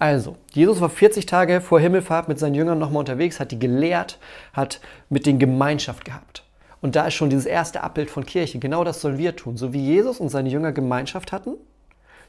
Also, 0.00 0.36
Jesus 0.52 0.80
war 0.80 0.88
40 0.88 1.26
Tage 1.26 1.60
vor 1.60 1.78
Himmelfahrt 1.78 2.26
mit 2.26 2.38
seinen 2.38 2.54
Jüngern 2.54 2.78
nochmal 2.78 3.00
unterwegs, 3.00 3.38
hat 3.38 3.52
die 3.52 3.58
gelehrt, 3.58 4.18
hat 4.54 4.80
mit 5.10 5.26
den 5.26 5.38
Gemeinschaft 5.38 6.06
gehabt. 6.06 6.42
Und 6.80 6.96
da 6.96 7.06
ist 7.06 7.14
schon 7.14 7.28
dieses 7.28 7.44
erste 7.44 7.82
Abbild 7.82 8.10
von 8.10 8.24
Kirche. 8.24 8.58
Genau 8.58 8.82
das 8.82 9.02
sollen 9.02 9.18
wir 9.18 9.36
tun. 9.36 9.58
So 9.58 9.74
wie 9.74 9.84
Jesus 9.84 10.18
und 10.18 10.30
seine 10.30 10.48
Jünger 10.48 10.72
Gemeinschaft 10.72 11.32
hatten, 11.32 11.56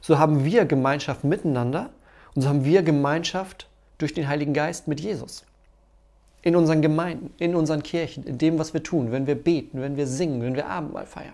so 0.02 0.18
haben 0.18 0.44
wir 0.44 0.66
Gemeinschaft 0.66 1.24
miteinander 1.24 1.88
und 2.34 2.42
so 2.42 2.48
haben 2.50 2.66
wir 2.66 2.82
Gemeinschaft 2.82 3.68
durch 3.96 4.12
den 4.12 4.28
Heiligen 4.28 4.52
Geist 4.52 4.86
mit 4.86 5.00
Jesus. 5.00 5.46
In 6.42 6.56
unseren 6.56 6.82
Gemeinden, 6.82 7.32
in 7.38 7.54
unseren 7.54 7.82
Kirchen, 7.82 8.24
in 8.24 8.36
dem, 8.36 8.58
was 8.58 8.74
wir 8.74 8.82
tun, 8.82 9.12
wenn 9.12 9.26
wir 9.26 9.36
beten, 9.36 9.80
wenn 9.80 9.96
wir 9.96 10.06
singen, 10.06 10.42
wenn 10.42 10.56
wir 10.56 10.68
Abendmahl 10.68 11.06
feiern. 11.06 11.32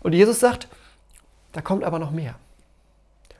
Und 0.00 0.12
Jesus 0.12 0.38
sagt, 0.38 0.68
da 1.50 1.60
kommt 1.60 1.82
aber 1.82 1.98
noch 1.98 2.12
mehr. 2.12 2.36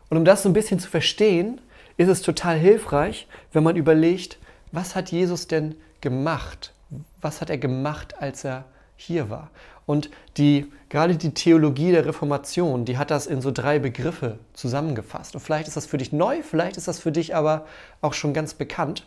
Und 0.09 0.19
um 0.19 0.25
das 0.25 0.43
so 0.43 0.49
ein 0.49 0.53
bisschen 0.53 0.79
zu 0.79 0.89
verstehen, 0.89 1.61
ist 1.97 2.09
es 2.09 2.23
total 2.23 2.59
hilfreich, 2.59 3.27
wenn 3.53 3.63
man 3.63 3.77
überlegt, 3.77 4.39
was 4.73 4.95
hat 4.95 5.11
Jesus 5.11 5.47
denn 5.47 5.77
gemacht? 6.01 6.73
Was 7.21 7.41
hat 7.41 7.51
er 7.51 7.59
gemacht, 7.59 8.21
als 8.21 8.45
er 8.45 8.65
hier 8.97 9.31
war? 9.31 9.51
Und 9.87 10.11
die, 10.37 10.67
gerade 10.89 11.17
die 11.17 11.35
Theologie 11.35 11.93
der 11.93 12.07
Reformation, 12.07 12.85
die 12.85 12.97
hat 12.97 13.11
das 13.11 13.27
in 13.27 13.41
so 13.41 13.51
drei 13.51 13.79
Begriffe 13.79 14.39
zusammengefasst. 14.55 15.35
Und 15.35 15.41
vielleicht 15.41 15.69
ist 15.69 15.77
das 15.77 15.87
für 15.87 15.99
dich 15.99 16.13
neu, 16.13 16.43
vielleicht 16.43 16.77
ist 16.77 16.89
das 16.89 17.01
für 17.01 17.13
dich 17.13 17.35
aber 17.37 17.67
auch 18.01 18.15
schon 18.15 18.33
ganz 18.33 18.55
bekannt. 18.55 19.05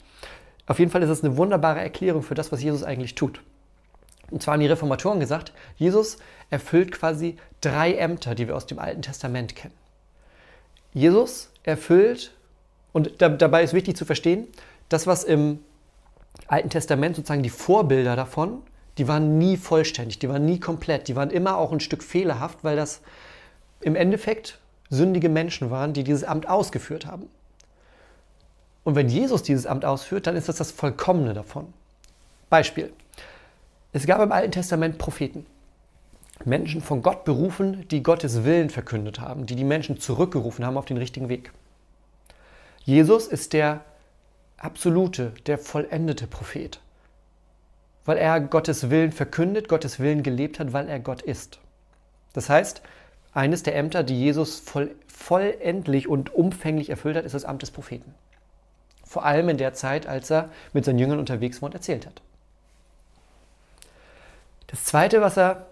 Auf 0.68 0.80
jeden 0.80 0.92
Fall 0.92 1.02
ist 1.02 1.10
es 1.10 1.24
eine 1.24 1.38
wunderbare 1.38 1.80
Erklärung 1.80 2.22
für 2.22 2.36
das, 2.36 2.52
was 2.52 2.62
Jesus 2.62 2.84
eigentlich 2.84 3.16
tut. 3.16 3.42
Und 4.30 4.44
zwar 4.44 4.54
haben 4.54 4.62
die 4.62 4.68
Reformatoren 4.68 5.20
gesagt, 5.20 5.54
Jesus 5.78 6.18
erfüllt 6.50 6.92
quasi 6.92 7.38
drei 7.62 7.94
Ämter, 7.94 8.36
die 8.36 8.48
wir 8.48 8.56
aus 8.56 8.66
dem 8.66 8.78
Alten 8.78 9.02
Testament 9.02 9.56
kennen. 9.56 9.74
Jesus 10.98 11.50
erfüllt, 11.64 12.34
und 12.92 13.22
da, 13.22 13.30
dabei 13.30 13.64
ist 13.64 13.74
wichtig 13.74 13.96
zu 13.96 14.06
verstehen, 14.06 14.48
das, 14.90 15.06
was 15.06 15.24
im 15.24 15.60
Alten 16.48 16.70
Testament 16.70 17.16
sozusagen 17.16 17.44
die 17.44 17.50
Vorbilder 17.50 18.16
davon, 18.16 18.64
die 18.98 19.08
waren 19.08 19.38
nie 19.38 19.58
vollständig, 19.58 20.18
die 20.18 20.30
waren 20.30 20.46
nie 20.46 20.60
komplett, 20.60 21.08
die 21.08 21.16
waren 21.16 21.30
immer 21.30 21.58
auch 21.58 21.72
ein 21.72 21.80
Stück 21.80 22.02
fehlerhaft, 22.02 22.64
weil 22.64 22.76
das 22.76 23.02
im 23.82 23.96
Endeffekt 23.96 24.60
sündige 24.90 25.30
Menschen 25.30 25.70
waren, 25.70 25.94
die 25.94 26.04
dieses 26.04 26.24
Amt 26.24 26.50
ausgeführt 26.50 27.06
haben. 27.06 27.30
Und 28.84 28.96
wenn 28.96 29.10
Jesus 29.10 29.44
dieses 29.44 29.68
Amt 29.68 29.86
ausführt, 29.86 30.26
dann 30.26 30.36
ist 30.36 30.50
das 30.50 30.56
das 30.56 30.72
Vollkommene 30.72 31.34
davon. 31.34 31.72
Beispiel. 32.50 32.92
Es 33.92 34.08
gab 34.08 34.22
im 34.22 34.32
Alten 34.32 34.52
Testament 34.52 34.98
Propheten. 34.98 35.46
Menschen 36.48 36.82
von 36.82 37.02
Gott 37.02 37.26
berufen, 37.26 37.88
die 37.90 38.02
Gottes 38.02 38.44
Willen 38.44 38.70
verkündet 38.70 39.20
haben, 39.20 39.46
die 39.46 39.56
die 39.56 39.64
Menschen 39.64 40.00
zurückgerufen 40.00 40.66
haben 40.66 40.78
auf 40.78 40.86
den 40.86 40.98
richtigen 40.98 41.30
Weg. 41.30 41.52
Jesus 42.84 43.28
ist 43.28 43.54
der 43.54 43.82
absolute, 44.58 45.34
der 45.46 45.58
vollendete 45.58 46.26
Prophet, 46.26 46.80
weil 48.06 48.18
er 48.18 48.40
Gottes 48.40 48.90
Willen 48.90 49.12
verkündet, 49.12 49.68
Gottes 49.68 50.00
Willen 50.00 50.24
gelebt 50.24 50.60
hat, 50.60 50.74
weil 50.74 50.88
er 50.88 51.00
Gott 51.00 51.22
ist. 51.22 51.60
Das 52.34 52.50
heißt, 52.50 52.82
eines 53.34 53.64
der 53.64 53.76
Ämter, 53.76 54.04
die 54.04 54.20
Jesus 54.20 54.60
voll, 54.60 54.96
vollendlich 55.08 56.08
und 56.08 56.34
umfänglich 56.34 56.90
erfüllt 56.90 57.18
hat, 57.18 57.26
ist 57.26 57.36
das 57.36 57.46
Amt 57.46 57.62
des 57.62 57.72
Propheten. 57.72 58.16
Vor 59.04 59.26
allem 59.26 59.50
in 59.50 59.58
der 59.58 59.74
Zeit, 59.74 60.08
als 60.08 60.32
er 60.32 60.50
mit 60.74 60.86
seinen 60.86 61.00
Jüngern 61.00 61.20
unterwegs 61.20 61.62
war 61.62 61.68
und 61.68 61.76
erzählt 61.76 62.06
hat. 62.06 62.22
Das 64.68 64.84
Zweite, 64.84 65.22
was 65.22 65.38
er 65.38 65.68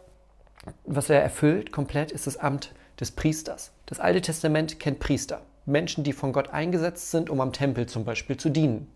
was 0.85 1.09
er 1.09 1.21
erfüllt 1.21 1.71
komplett, 1.71 2.11
ist 2.11 2.27
das 2.27 2.37
Amt 2.37 2.73
des 2.99 3.11
Priesters. 3.11 3.71
Das 3.85 3.99
Alte 3.99 4.21
Testament 4.21 4.79
kennt 4.79 4.99
Priester, 4.99 5.41
Menschen, 5.65 6.03
die 6.03 6.13
von 6.13 6.33
Gott 6.33 6.49
eingesetzt 6.49 7.11
sind, 7.11 7.29
um 7.29 7.41
am 7.41 7.53
Tempel 7.53 7.87
zum 7.87 8.05
Beispiel 8.05 8.37
zu 8.37 8.49
dienen. 8.49 8.91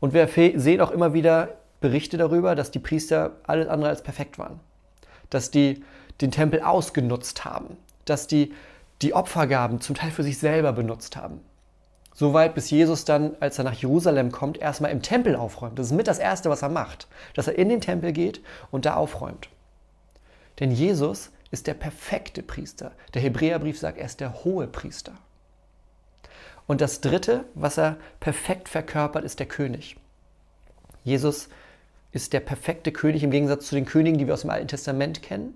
Und 0.00 0.14
wir 0.14 0.28
sehen 0.28 0.80
auch 0.80 0.90
immer 0.90 1.14
wieder 1.14 1.56
Berichte 1.80 2.16
darüber, 2.16 2.54
dass 2.54 2.70
die 2.70 2.78
Priester 2.78 3.32
alles 3.46 3.68
andere 3.68 3.90
als 3.90 4.02
perfekt 4.02 4.38
waren, 4.38 4.60
dass 5.30 5.50
die 5.50 5.84
den 6.20 6.30
Tempel 6.30 6.62
ausgenutzt 6.62 7.44
haben, 7.44 7.76
dass 8.04 8.26
die 8.26 8.52
die 9.02 9.14
Opfergaben 9.14 9.80
zum 9.80 9.96
Teil 9.96 10.10
für 10.10 10.22
sich 10.22 10.38
selber 10.38 10.72
benutzt 10.72 11.16
haben. 11.16 11.40
Soweit 12.14 12.54
bis 12.54 12.70
Jesus 12.70 13.04
dann, 13.04 13.36
als 13.40 13.58
er 13.58 13.64
nach 13.64 13.72
Jerusalem 13.72 14.32
kommt, 14.32 14.58
erstmal 14.58 14.90
im 14.90 15.02
Tempel 15.02 15.34
aufräumt. 15.34 15.78
Das 15.78 15.86
ist 15.86 15.92
mit 15.92 16.06
das 16.06 16.18
Erste, 16.18 16.50
was 16.50 16.62
er 16.62 16.68
macht, 16.68 17.08
dass 17.34 17.48
er 17.48 17.58
in 17.58 17.68
den 17.68 17.80
Tempel 17.80 18.12
geht 18.12 18.42
und 18.70 18.84
da 18.84 18.94
aufräumt. 18.94 19.48
Denn 20.60 20.70
Jesus 20.70 21.30
ist 21.50 21.66
der 21.66 21.74
perfekte 21.74 22.42
Priester. 22.42 22.92
Der 23.14 23.22
Hebräerbrief 23.22 23.78
sagt, 23.78 23.98
er 23.98 24.06
ist 24.06 24.20
der 24.20 24.44
hohe 24.44 24.66
Priester. 24.66 25.12
Und 26.66 26.80
das 26.80 27.00
Dritte, 27.00 27.44
was 27.54 27.78
er 27.78 27.96
perfekt 28.20 28.68
verkörpert, 28.68 29.24
ist 29.24 29.38
der 29.38 29.46
König. 29.46 29.96
Jesus 31.04 31.48
ist 32.12 32.32
der 32.32 32.40
perfekte 32.40 32.92
König 32.92 33.22
im 33.22 33.30
Gegensatz 33.30 33.66
zu 33.66 33.74
den 33.74 33.84
Königen, 33.84 34.18
die 34.18 34.26
wir 34.26 34.34
aus 34.34 34.42
dem 34.42 34.50
Alten 34.50 34.68
Testament 34.68 35.22
kennen, 35.22 35.54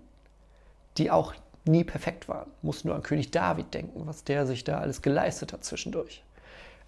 die 0.98 1.10
auch 1.10 1.34
nie 1.64 1.84
perfekt 1.84 2.28
waren. 2.28 2.50
Muss 2.62 2.84
nur 2.84 2.94
an 2.94 3.02
König 3.02 3.30
David 3.30 3.72
denken, 3.74 4.06
was 4.06 4.24
der 4.24 4.46
sich 4.46 4.64
da 4.64 4.78
alles 4.78 5.02
geleistet 5.02 5.52
hat 5.52 5.64
zwischendurch. 5.64 6.22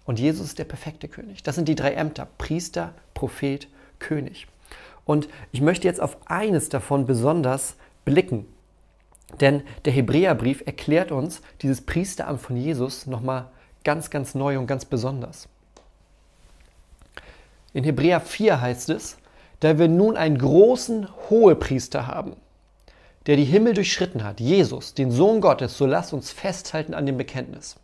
Und 0.05 0.19
Jesus 0.19 0.47
ist 0.47 0.59
der 0.59 0.65
perfekte 0.65 1.07
König. 1.07 1.43
Das 1.43 1.55
sind 1.55 1.67
die 1.67 1.75
drei 1.75 1.93
Ämter: 1.93 2.27
Priester, 2.37 2.93
Prophet, 3.13 3.67
König. 3.99 4.47
Und 5.05 5.27
ich 5.51 5.61
möchte 5.61 5.87
jetzt 5.87 6.01
auf 6.01 6.17
eines 6.25 6.69
davon 6.69 7.05
besonders 7.05 7.75
blicken. 8.09 8.47
Denn 9.39 9.61
der 9.85 9.93
Hebräerbrief 9.93 10.63
erklärt 10.65 11.11
uns 11.11 11.41
dieses 11.61 11.81
Priesteramt 11.81 12.41
von 12.41 12.57
Jesus 12.57 13.05
nochmal 13.05 13.51
ganz, 13.83 14.09
ganz 14.09 14.33
neu 14.33 14.57
und 14.57 14.65
ganz 14.65 14.85
besonders. 14.85 15.47
In 17.73 17.83
Hebräer 17.83 18.19
4 18.19 18.61
heißt 18.61 18.89
es, 18.89 19.17
da 19.59 19.77
wir 19.77 19.87
nun 19.87 20.17
einen 20.17 20.39
großen 20.39 21.07
Hohepriester 21.29 22.07
haben, 22.07 22.35
der 23.27 23.35
die 23.35 23.45
Himmel 23.45 23.75
durchschritten 23.75 24.23
hat, 24.23 24.39
Jesus, 24.39 24.95
den 24.95 25.11
Sohn 25.11 25.39
Gottes, 25.39 25.77
so 25.77 25.85
lasst 25.85 26.13
uns 26.13 26.31
festhalten 26.31 26.95
an 26.95 27.05
dem 27.05 27.17
Bekenntnis. 27.17 27.75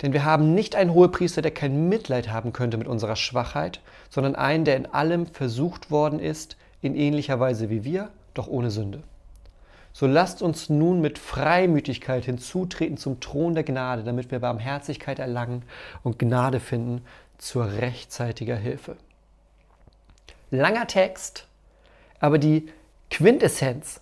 Denn 0.00 0.14
wir 0.14 0.24
haben 0.24 0.54
nicht 0.54 0.74
einen 0.74 0.94
Hohepriester, 0.94 1.42
der 1.42 1.52
kein 1.52 1.88
Mitleid 1.88 2.30
haben 2.30 2.52
könnte 2.52 2.78
mit 2.78 2.88
unserer 2.88 3.16
Schwachheit, 3.16 3.80
sondern 4.08 4.34
einen, 4.36 4.64
der 4.64 4.76
in 4.76 4.86
allem 4.86 5.26
versucht 5.26 5.90
worden 5.90 6.18
ist, 6.18 6.56
in 6.84 6.94
ähnlicher 6.94 7.40
Weise 7.40 7.70
wie 7.70 7.82
wir, 7.82 8.10
doch 8.34 8.46
ohne 8.46 8.70
Sünde. 8.70 9.02
So 9.94 10.06
lasst 10.06 10.42
uns 10.42 10.68
nun 10.68 11.00
mit 11.00 11.18
Freimütigkeit 11.18 12.24
hinzutreten 12.24 12.98
zum 12.98 13.20
Thron 13.20 13.54
der 13.54 13.64
Gnade, 13.64 14.02
damit 14.02 14.30
wir 14.30 14.40
Barmherzigkeit 14.40 15.18
erlangen 15.18 15.62
und 16.02 16.18
Gnade 16.18 16.60
finden 16.60 17.02
zur 17.38 17.72
rechtzeitiger 17.72 18.56
Hilfe. 18.56 18.96
Langer 20.50 20.86
Text, 20.86 21.46
aber 22.20 22.38
die 22.38 22.66
Quintessenz 23.10 24.00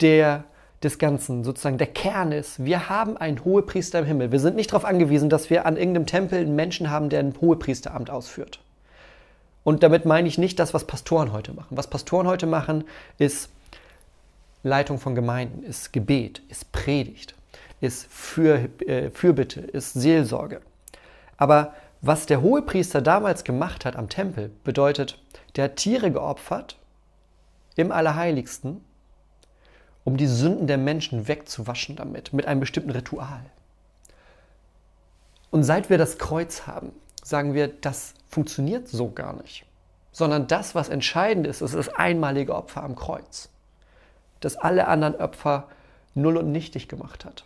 der, 0.00 0.44
des 0.82 0.98
Ganzen, 0.98 1.44
sozusagen 1.44 1.78
der 1.78 1.86
Kern 1.86 2.32
ist, 2.32 2.64
wir 2.64 2.88
haben 2.88 3.16
einen 3.16 3.44
Hohepriester 3.44 4.00
im 4.00 4.06
Himmel. 4.06 4.32
Wir 4.32 4.40
sind 4.40 4.56
nicht 4.56 4.72
darauf 4.72 4.84
angewiesen, 4.84 5.28
dass 5.28 5.50
wir 5.50 5.66
an 5.66 5.76
irgendeinem 5.76 6.06
Tempel 6.06 6.40
einen 6.40 6.56
Menschen 6.56 6.90
haben, 6.90 7.10
der 7.10 7.20
ein 7.20 7.34
Hohepriesteramt 7.40 8.10
ausführt. 8.10 8.60
Und 9.64 9.82
damit 9.82 10.04
meine 10.04 10.28
ich 10.28 10.38
nicht 10.38 10.58
das, 10.58 10.72
was 10.74 10.86
Pastoren 10.86 11.32
heute 11.32 11.52
machen. 11.52 11.76
Was 11.76 11.88
Pastoren 11.88 12.26
heute 12.26 12.46
machen, 12.46 12.84
ist 13.18 13.50
Leitung 14.62 14.98
von 14.98 15.14
Gemeinden, 15.14 15.62
ist 15.62 15.92
Gebet, 15.92 16.42
ist 16.48 16.72
Predigt, 16.72 17.34
ist 17.80 18.06
Für, 18.10 18.68
äh, 18.86 19.10
Fürbitte, 19.10 19.60
ist 19.60 19.92
Seelsorge. 19.94 20.60
Aber 21.36 21.74
was 22.00 22.26
der 22.26 22.42
Hohepriester 22.42 23.02
damals 23.02 23.44
gemacht 23.44 23.84
hat 23.84 23.96
am 23.96 24.08
Tempel, 24.08 24.50
bedeutet, 24.64 25.20
der 25.56 25.64
hat 25.64 25.76
Tiere 25.76 26.10
geopfert 26.10 26.76
im 27.76 27.92
Allerheiligsten, 27.92 28.84
um 30.04 30.16
die 30.16 30.26
Sünden 30.26 30.66
der 30.66 30.78
Menschen 30.78 31.28
wegzuwaschen 31.28 31.96
damit, 31.96 32.32
mit 32.32 32.46
einem 32.46 32.60
bestimmten 32.60 32.90
Ritual. 32.90 33.44
Und 35.50 35.64
seit 35.64 35.90
wir 35.90 35.98
das 35.98 36.18
Kreuz 36.18 36.66
haben, 36.66 36.92
sagen 37.28 37.52
wir, 37.52 37.68
das 37.68 38.14
funktioniert 38.28 38.88
so 38.88 39.10
gar 39.10 39.34
nicht. 39.34 39.66
Sondern 40.12 40.46
das, 40.46 40.74
was 40.74 40.88
entscheidend 40.88 41.46
ist, 41.46 41.60
ist 41.60 41.74
das 41.74 41.90
einmalige 41.90 42.54
Opfer 42.54 42.82
am 42.82 42.96
Kreuz. 42.96 43.50
Das 44.40 44.56
alle 44.56 44.88
anderen 44.88 45.16
Opfer 45.16 45.68
null 46.14 46.38
und 46.38 46.50
nichtig 46.50 46.88
gemacht 46.88 47.26
hat. 47.26 47.44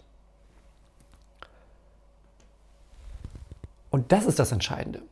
Und 3.90 4.12
das 4.12 4.25
ist 4.25 4.38
das 4.38 4.53
Entscheidende. 4.53 5.03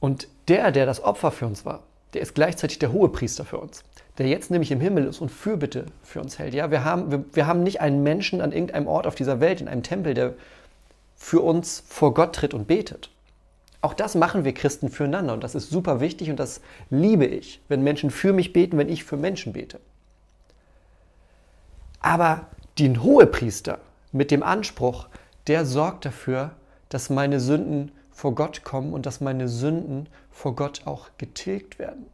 Und 0.00 0.26
der, 0.48 0.72
der 0.72 0.86
das 0.86 1.04
Opfer 1.04 1.30
für 1.30 1.46
uns 1.46 1.66
war, 1.66 1.82
der 2.14 2.22
ist 2.22 2.34
gleichzeitig 2.34 2.78
der 2.78 2.92
Hohepriester 2.92 3.44
für 3.44 3.58
uns, 3.58 3.84
der 4.16 4.26
jetzt 4.26 4.50
nämlich 4.50 4.70
im 4.70 4.80
Himmel 4.80 5.04
ist 5.04 5.20
und 5.20 5.30
Fürbitte 5.30 5.86
für 6.02 6.20
uns 6.20 6.38
hält. 6.38 6.54
Ja, 6.54 6.70
wir 6.70 6.84
haben, 6.84 7.10
wir, 7.10 7.24
wir 7.32 7.46
haben 7.46 7.62
nicht 7.62 7.80
einen 7.80 8.02
Menschen 8.02 8.40
an 8.40 8.52
irgendeinem 8.52 8.86
Ort 8.86 9.06
auf 9.06 9.14
dieser 9.14 9.40
Welt, 9.40 9.60
in 9.60 9.68
einem 9.68 9.82
Tempel, 9.82 10.14
der 10.14 10.34
für 11.14 11.40
uns 11.40 11.84
vor 11.86 12.14
Gott 12.14 12.34
tritt 12.34 12.54
und 12.54 12.66
betet. 12.66 13.10
Auch 13.84 13.92
das 13.92 14.14
machen 14.14 14.46
wir 14.46 14.54
Christen 14.54 14.88
füreinander 14.88 15.34
und 15.34 15.44
das 15.44 15.54
ist 15.54 15.68
super 15.68 16.00
wichtig 16.00 16.30
und 16.30 16.40
das 16.40 16.62
liebe 16.88 17.26
ich, 17.26 17.60
wenn 17.68 17.82
Menschen 17.82 18.10
für 18.10 18.32
mich 18.32 18.54
beten, 18.54 18.78
wenn 18.78 18.88
ich 18.88 19.04
für 19.04 19.18
Menschen 19.18 19.52
bete. 19.52 19.78
Aber 22.00 22.46
den 22.78 23.02
Hohepriester 23.02 23.80
mit 24.10 24.30
dem 24.30 24.42
Anspruch, 24.42 25.08
der 25.48 25.66
sorgt 25.66 26.06
dafür, 26.06 26.52
dass 26.88 27.10
meine 27.10 27.40
Sünden 27.40 27.92
vor 28.10 28.34
Gott 28.34 28.64
kommen 28.64 28.94
und 28.94 29.04
dass 29.04 29.20
meine 29.20 29.48
Sünden 29.48 30.08
vor 30.30 30.56
Gott 30.56 30.86
auch 30.86 31.10
getilgt 31.18 31.78
werden. 31.78 32.06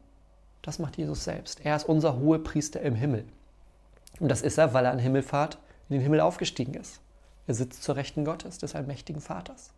Das 0.62 0.80
macht 0.80 0.96
Jesus 0.96 1.22
selbst. 1.22 1.64
Er 1.64 1.76
ist 1.76 1.88
unser 1.88 2.18
Hohepriester 2.18 2.80
im 2.80 2.96
Himmel. 2.96 3.24
Und 4.18 4.28
das 4.28 4.42
ist 4.42 4.58
er, 4.58 4.74
weil 4.74 4.86
er 4.86 4.90
an 4.90 4.98
Himmelfahrt 4.98 5.58
in 5.88 5.94
den 5.94 6.02
Himmel 6.02 6.18
aufgestiegen 6.18 6.74
ist. 6.74 7.00
Er 7.46 7.54
sitzt 7.54 7.84
zur 7.84 7.94
Rechten 7.94 8.24
Gottes, 8.24 8.58
des 8.58 8.74
allmächtigen 8.74 9.20
Vaters. 9.20 9.70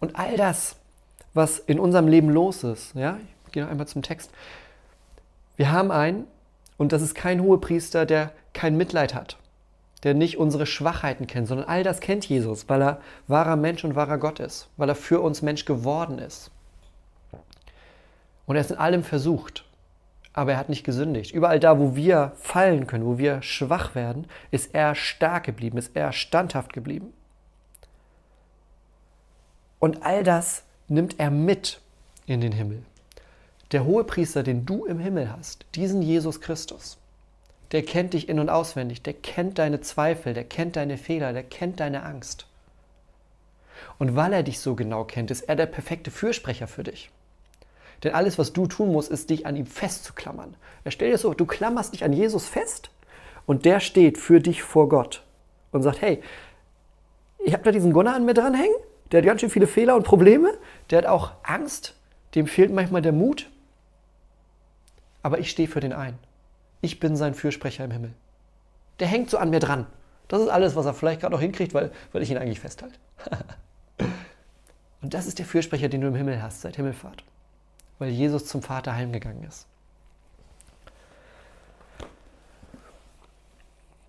Und 0.00 0.16
all 0.16 0.36
das, 0.36 0.76
was 1.34 1.58
in 1.58 1.78
unserem 1.78 2.08
Leben 2.08 2.30
los 2.30 2.64
ist, 2.64 2.94
ja, 2.94 3.18
ich 3.46 3.52
gehe 3.52 3.62
noch 3.62 3.70
einmal 3.70 3.88
zum 3.88 4.02
Text. 4.02 4.30
Wir 5.56 5.72
haben 5.72 5.90
einen, 5.90 6.26
und 6.76 6.92
das 6.92 7.02
ist 7.02 7.14
kein 7.14 7.42
Hohepriester, 7.42 8.06
der 8.06 8.32
kein 8.52 8.76
Mitleid 8.76 9.14
hat, 9.14 9.38
der 10.04 10.14
nicht 10.14 10.38
unsere 10.38 10.66
Schwachheiten 10.66 11.26
kennt, 11.26 11.48
sondern 11.48 11.68
all 11.68 11.82
das 11.82 12.00
kennt 12.00 12.28
Jesus, 12.28 12.68
weil 12.68 12.82
er 12.82 13.00
wahrer 13.26 13.56
Mensch 13.56 13.84
und 13.84 13.96
wahrer 13.96 14.18
Gott 14.18 14.40
ist, 14.40 14.68
weil 14.76 14.88
er 14.88 14.94
für 14.94 15.20
uns 15.20 15.42
Mensch 15.42 15.64
geworden 15.64 16.18
ist. 16.18 16.50
Und 18.46 18.56
er 18.56 18.60
ist 18.60 18.70
in 18.70 18.78
allem 18.78 19.02
versucht, 19.02 19.64
aber 20.32 20.52
er 20.52 20.58
hat 20.58 20.68
nicht 20.68 20.84
gesündigt. 20.84 21.32
Überall 21.32 21.58
da, 21.58 21.78
wo 21.78 21.96
wir 21.96 22.32
fallen 22.36 22.86
können, 22.86 23.04
wo 23.04 23.18
wir 23.18 23.42
schwach 23.42 23.94
werden, 23.94 24.26
ist 24.50 24.74
er 24.74 24.94
stark 24.94 25.44
geblieben, 25.44 25.78
ist 25.78 25.96
er 25.96 26.12
standhaft 26.12 26.72
geblieben. 26.72 27.12
Und 29.78 30.02
all 30.02 30.22
das 30.22 30.62
nimmt 30.88 31.18
er 31.18 31.30
mit 31.30 31.80
in 32.26 32.40
den 32.40 32.52
Himmel. 32.52 32.82
Der 33.72 33.84
hohe 33.84 34.04
Priester, 34.04 34.42
den 34.42 34.64
du 34.64 34.86
im 34.86 34.98
Himmel 34.98 35.30
hast, 35.30 35.66
diesen 35.74 36.02
Jesus 36.02 36.40
Christus, 36.40 36.98
der 37.72 37.82
kennt 37.82 38.14
dich 38.14 38.28
in 38.28 38.40
und 38.40 38.48
auswendig, 38.48 39.02
der 39.02 39.12
kennt 39.12 39.58
deine 39.58 39.80
Zweifel, 39.80 40.32
der 40.32 40.44
kennt 40.44 40.76
deine 40.76 40.96
Fehler, 40.96 41.32
der 41.32 41.42
kennt 41.42 41.80
deine 41.80 42.02
Angst. 42.02 42.46
Und 43.98 44.16
weil 44.16 44.32
er 44.32 44.42
dich 44.42 44.60
so 44.60 44.74
genau 44.74 45.04
kennt, 45.04 45.30
ist 45.30 45.42
er 45.42 45.56
der 45.56 45.66
perfekte 45.66 46.10
Fürsprecher 46.10 46.66
für 46.66 46.82
dich. 46.82 47.10
Denn 48.02 48.14
alles, 48.14 48.38
was 48.38 48.52
du 48.52 48.66
tun 48.66 48.92
musst, 48.92 49.10
ist 49.10 49.28
dich 49.30 49.44
an 49.44 49.56
ihm 49.56 49.66
festzuklammern. 49.66 50.56
Er 50.84 50.90
stellt 50.90 51.12
dir 51.12 51.18
so, 51.18 51.34
du 51.34 51.46
klammerst 51.46 51.92
dich 51.92 52.04
an 52.04 52.12
Jesus 52.12 52.46
fest 52.46 52.90
und 53.46 53.64
der 53.64 53.80
steht 53.80 54.18
für 54.18 54.40
dich 54.40 54.62
vor 54.62 54.88
Gott 54.88 55.24
und 55.72 55.82
sagt, 55.82 56.00
hey, 56.00 56.22
ich 57.44 57.52
habe 57.52 57.64
da 57.64 57.72
diesen 57.72 57.92
Gunnar 57.92 58.14
an 58.14 58.24
mir 58.24 58.34
dranhängen, 58.34 58.74
der 59.10 59.18
hat 59.18 59.26
ganz 59.26 59.40
schön 59.40 59.50
viele 59.50 59.66
Fehler 59.66 59.96
und 59.96 60.04
Probleme, 60.04 60.52
der 60.90 60.98
hat 60.98 61.06
auch 61.06 61.32
Angst, 61.42 61.94
dem 62.34 62.46
fehlt 62.46 62.72
manchmal 62.72 63.02
der 63.02 63.12
Mut, 63.12 63.50
aber 65.22 65.38
ich 65.38 65.50
stehe 65.50 65.68
für 65.68 65.80
den 65.80 65.92
ein. 65.92 66.18
Ich 66.80 67.00
bin 67.00 67.16
sein 67.16 67.34
Fürsprecher 67.34 67.84
im 67.84 67.90
Himmel. 67.90 68.12
Der 69.00 69.08
hängt 69.08 69.30
so 69.30 69.38
an 69.38 69.50
mir 69.50 69.60
dran. 69.60 69.86
Das 70.28 70.40
ist 70.40 70.48
alles, 70.48 70.76
was 70.76 70.86
er 70.86 70.94
vielleicht 70.94 71.20
gerade 71.20 71.32
noch 71.32 71.40
hinkriegt, 71.40 71.74
weil, 71.74 71.90
weil 72.12 72.22
ich 72.22 72.30
ihn 72.30 72.38
eigentlich 72.38 72.60
festhalte. 72.60 72.98
und 75.02 75.14
das 75.14 75.26
ist 75.26 75.38
der 75.38 75.46
Fürsprecher, 75.46 75.88
den 75.88 76.02
du 76.02 76.08
im 76.08 76.14
Himmel 76.14 76.42
hast, 76.42 76.60
seit 76.60 76.76
Himmelfahrt 76.76 77.24
weil 77.98 78.10
Jesus 78.10 78.46
zum 78.46 78.62
Vater 78.62 78.94
heimgegangen 78.94 79.44
ist. 79.44 79.66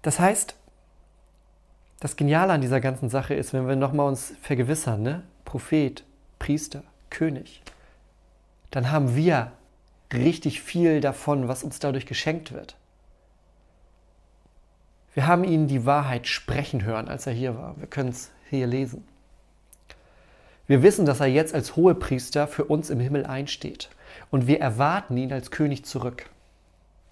Das 0.01 0.19
heißt, 0.19 0.55
das 1.99 2.15
Geniale 2.15 2.53
an 2.53 2.61
dieser 2.61 2.79
ganzen 2.79 3.09
Sache 3.09 3.33
ist, 3.33 3.53
wenn 3.53 3.67
wir 3.67 3.75
nochmal 3.75 4.07
uns 4.07 4.33
vergewissern, 4.41 5.01
ne? 5.01 5.23
Prophet, 5.45 6.03
Priester, 6.37 6.83
König, 7.09 7.61
dann 8.71 8.91
haben 8.91 9.15
wir 9.15 9.51
richtig 10.13 10.61
viel 10.61 11.01
davon, 11.01 11.47
was 11.47 11.63
uns 11.63 11.79
dadurch 11.79 12.05
geschenkt 12.05 12.53
wird. 12.53 12.75
Wir 15.13 15.27
haben 15.27 15.43
ihn 15.43 15.67
die 15.67 15.85
Wahrheit 15.85 16.27
sprechen 16.27 16.83
hören, 16.83 17.07
als 17.07 17.27
er 17.27 17.33
hier 17.33 17.57
war. 17.57 17.75
Wir 17.77 17.87
können 17.87 18.09
es 18.09 18.31
hier 18.49 18.67
lesen. 18.67 19.03
Wir 20.67 20.83
wissen, 20.83 21.05
dass 21.05 21.19
er 21.19 21.27
jetzt 21.27 21.55
als 21.55 21.75
Hohepriester 21.75 22.47
für 22.47 22.65
uns 22.65 22.91
im 22.91 22.99
Himmel 22.99 23.25
einsteht. 23.25 23.89
Und 24.29 24.45
wir 24.45 24.61
erwarten 24.61 25.17
ihn 25.17 25.33
als 25.33 25.49
König 25.49 25.83
zurück. 25.83 26.29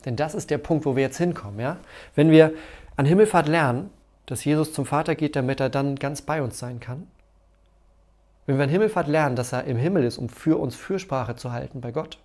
Denn 0.05 0.15
das 0.15 0.35
ist 0.35 0.51
der 0.51 0.59
Punkt, 0.59 0.85
wo 0.85 0.95
wir 0.95 1.03
jetzt 1.03 1.17
hinkommen. 1.17 1.59
Ja? 1.59 1.77
Wenn 2.13 2.29
wir 2.29 2.53
an 2.95 3.05
Himmelfahrt 3.05 3.47
lernen, 3.47 3.89
dass 4.27 4.45
Jesus 4.45 4.71
zum 4.71 4.85
Vater 4.85 5.15
geht, 5.15 5.35
damit 5.35 5.59
er 5.59 5.69
dann 5.69 5.95
ganz 5.95 6.21
bei 6.21 6.41
uns 6.41 6.59
sein 6.59 6.79
kann. 6.79 7.07
Wenn 8.45 8.57
wir 8.57 8.63
an 8.63 8.69
Himmelfahrt 8.69 9.07
lernen, 9.07 9.35
dass 9.35 9.51
er 9.51 9.63
im 9.63 9.77
Himmel 9.77 10.03
ist, 10.03 10.19
um 10.19 10.29
für 10.29 10.59
uns 10.59 10.75
Fürsprache 10.75 11.35
zu 11.35 11.51
halten 11.51 11.81
bei 11.81 11.91
Gott, 11.91 12.19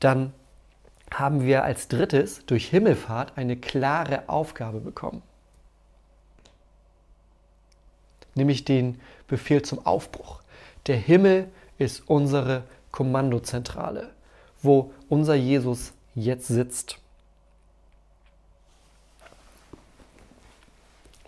dann 0.00 0.32
haben 1.14 1.42
wir 1.42 1.62
als 1.62 1.88
drittes 1.88 2.44
durch 2.44 2.66
Himmelfahrt 2.68 3.38
eine 3.38 3.56
klare 3.56 4.28
Aufgabe 4.28 4.80
bekommen. 4.80 5.22
nämlich 8.38 8.64
den 8.64 8.98
Befehl 9.26 9.60
zum 9.60 9.84
Aufbruch. 9.84 10.40
Der 10.86 10.96
Himmel 10.96 11.48
ist 11.76 12.08
unsere 12.08 12.64
Kommandozentrale, 12.90 14.10
wo 14.62 14.92
unser 15.10 15.34
Jesus 15.34 15.92
jetzt 16.14 16.46
sitzt. 16.46 16.98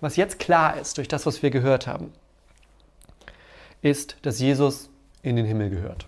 Was 0.01 0.17
jetzt 0.17 0.39
klar 0.39 0.79
ist 0.79 0.97
durch 0.99 1.09
das, 1.09 1.27
was 1.27 1.43
wir 1.43 1.51
gehört 1.51 1.87
haben, 1.87 2.13
ist, 3.83 4.17
dass 4.23 4.41
Jesus 4.41 4.91
in 5.23 5.37
den 5.37 5.47
Himmel 5.47 5.71
gehört. 5.71 6.07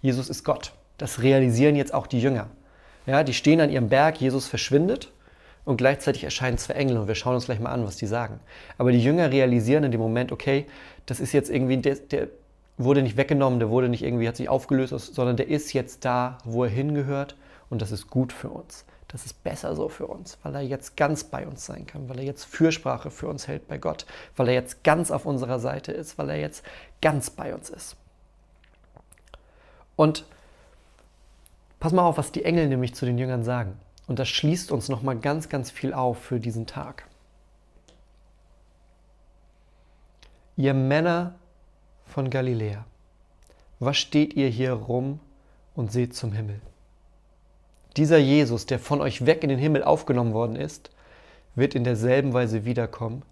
Jesus 0.00 0.28
ist 0.28 0.44
Gott. 0.44 0.72
Das 0.98 1.22
realisieren 1.22 1.76
jetzt 1.76 1.94
auch 1.94 2.06
die 2.06 2.20
Jünger. 2.20 2.48
Ja, 3.06 3.24
die 3.24 3.34
stehen 3.34 3.60
an 3.60 3.70
ihrem 3.70 3.88
Berg, 3.88 4.20
Jesus 4.20 4.46
verschwindet 4.46 5.10
und 5.64 5.76
gleichzeitig 5.76 6.24
erscheinen 6.24 6.58
zwei 6.58 6.74
Engel 6.74 6.98
und 6.98 7.08
wir 7.08 7.14
schauen 7.14 7.34
uns 7.34 7.46
gleich 7.46 7.60
mal 7.60 7.72
an, 7.72 7.84
was 7.84 7.96
die 7.96 8.06
sagen. 8.06 8.40
Aber 8.78 8.92
die 8.92 9.02
Jünger 9.02 9.30
realisieren 9.30 9.84
in 9.84 9.90
dem 9.90 10.00
Moment, 10.00 10.30
okay, 10.30 10.66
das 11.06 11.18
ist 11.18 11.32
jetzt 11.32 11.50
irgendwie, 11.50 11.78
der, 11.78 11.96
der 11.96 12.28
wurde 12.78 13.02
nicht 13.02 13.16
weggenommen, 13.16 13.58
der 13.58 13.70
wurde 13.70 13.88
nicht 13.88 14.02
irgendwie, 14.02 14.28
hat 14.28 14.36
sich 14.36 14.48
aufgelöst, 14.48 14.92
sondern 15.14 15.36
der 15.36 15.48
ist 15.48 15.72
jetzt 15.72 16.04
da, 16.04 16.38
wo 16.44 16.64
er 16.64 16.70
hingehört 16.70 17.36
und 17.70 17.82
das 17.82 17.90
ist 17.90 18.08
gut 18.08 18.32
für 18.32 18.50
uns. 18.50 18.84
Das 19.12 19.26
ist 19.26 19.44
besser 19.44 19.76
so 19.76 19.90
für 19.90 20.06
uns, 20.06 20.38
weil 20.42 20.54
er 20.54 20.62
jetzt 20.62 20.96
ganz 20.96 21.22
bei 21.24 21.46
uns 21.46 21.66
sein 21.66 21.86
kann, 21.86 22.08
weil 22.08 22.18
er 22.18 22.24
jetzt 22.24 22.44
Fürsprache 22.44 23.10
für 23.10 23.28
uns 23.28 23.46
hält 23.46 23.68
bei 23.68 23.76
Gott, 23.76 24.06
weil 24.36 24.48
er 24.48 24.54
jetzt 24.54 24.84
ganz 24.84 25.10
auf 25.10 25.26
unserer 25.26 25.58
Seite 25.58 25.92
ist, 25.92 26.16
weil 26.16 26.30
er 26.30 26.40
jetzt 26.40 26.64
ganz 27.02 27.28
bei 27.28 27.54
uns 27.54 27.68
ist. 27.68 27.96
Und 29.96 30.24
pass 31.78 31.92
mal 31.92 32.06
auf, 32.06 32.16
was 32.16 32.32
die 32.32 32.44
Engel 32.44 32.68
nämlich 32.68 32.94
zu 32.94 33.04
den 33.04 33.18
Jüngern 33.18 33.44
sagen. 33.44 33.78
Und 34.06 34.18
das 34.18 34.30
schließt 34.30 34.72
uns 34.72 34.88
nochmal 34.88 35.18
ganz, 35.18 35.50
ganz 35.50 35.70
viel 35.70 35.92
auf 35.92 36.18
für 36.18 36.40
diesen 36.40 36.66
Tag. 36.66 37.06
Ihr 40.56 40.74
Männer 40.74 41.34
von 42.06 42.30
Galiläa, 42.30 42.84
was 43.78 43.98
steht 43.98 44.34
ihr 44.34 44.48
hier 44.48 44.72
rum 44.72 45.20
und 45.74 45.92
seht 45.92 46.14
zum 46.14 46.32
Himmel? 46.32 46.60
Dieser 47.96 48.18
Jesus, 48.18 48.66
der 48.66 48.78
von 48.78 49.00
euch 49.00 49.26
weg 49.26 49.42
in 49.42 49.50
den 49.50 49.58
Himmel 49.58 49.84
aufgenommen 49.84 50.32
worden 50.32 50.56
ist, 50.56 50.90
wird 51.54 51.74
in 51.74 51.84
derselben 51.84 52.32
Weise 52.32 52.64
wiederkommen, 52.64 53.22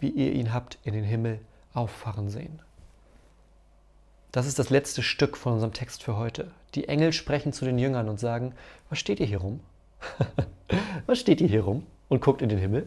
wie 0.00 0.08
ihr 0.08 0.32
ihn 0.32 0.52
habt 0.52 0.78
in 0.82 0.94
den 0.94 1.04
Himmel 1.04 1.38
auffahren 1.74 2.28
sehen. 2.30 2.60
Das 4.32 4.46
ist 4.46 4.58
das 4.58 4.70
letzte 4.70 5.02
Stück 5.02 5.36
von 5.36 5.54
unserem 5.54 5.72
Text 5.72 6.02
für 6.02 6.16
heute. 6.16 6.50
Die 6.74 6.88
Engel 6.88 7.12
sprechen 7.12 7.52
zu 7.52 7.64
den 7.64 7.78
Jüngern 7.78 8.08
und 8.08 8.18
sagen, 8.18 8.54
was 8.88 8.98
steht 8.98 9.20
ihr 9.20 9.26
hier 9.26 9.40
rum? 9.40 9.60
Was 11.06 11.18
steht 11.18 11.40
ihr 11.40 11.48
hier 11.48 11.64
rum 11.64 11.84
und 12.08 12.22
guckt 12.22 12.40
in 12.40 12.48
den 12.48 12.58
Himmel? 12.58 12.86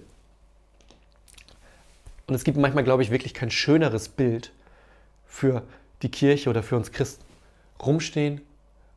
Und 2.26 2.34
es 2.34 2.44
gibt 2.44 2.58
manchmal, 2.58 2.84
glaube 2.84 3.04
ich, 3.04 3.12
wirklich 3.12 3.34
kein 3.34 3.52
schöneres 3.52 4.08
Bild 4.10 4.52
für 5.28 5.62
die 6.02 6.10
Kirche 6.10 6.50
oder 6.50 6.64
für 6.64 6.76
uns 6.76 6.92
Christen. 6.92 7.24
Rumstehen 7.80 8.42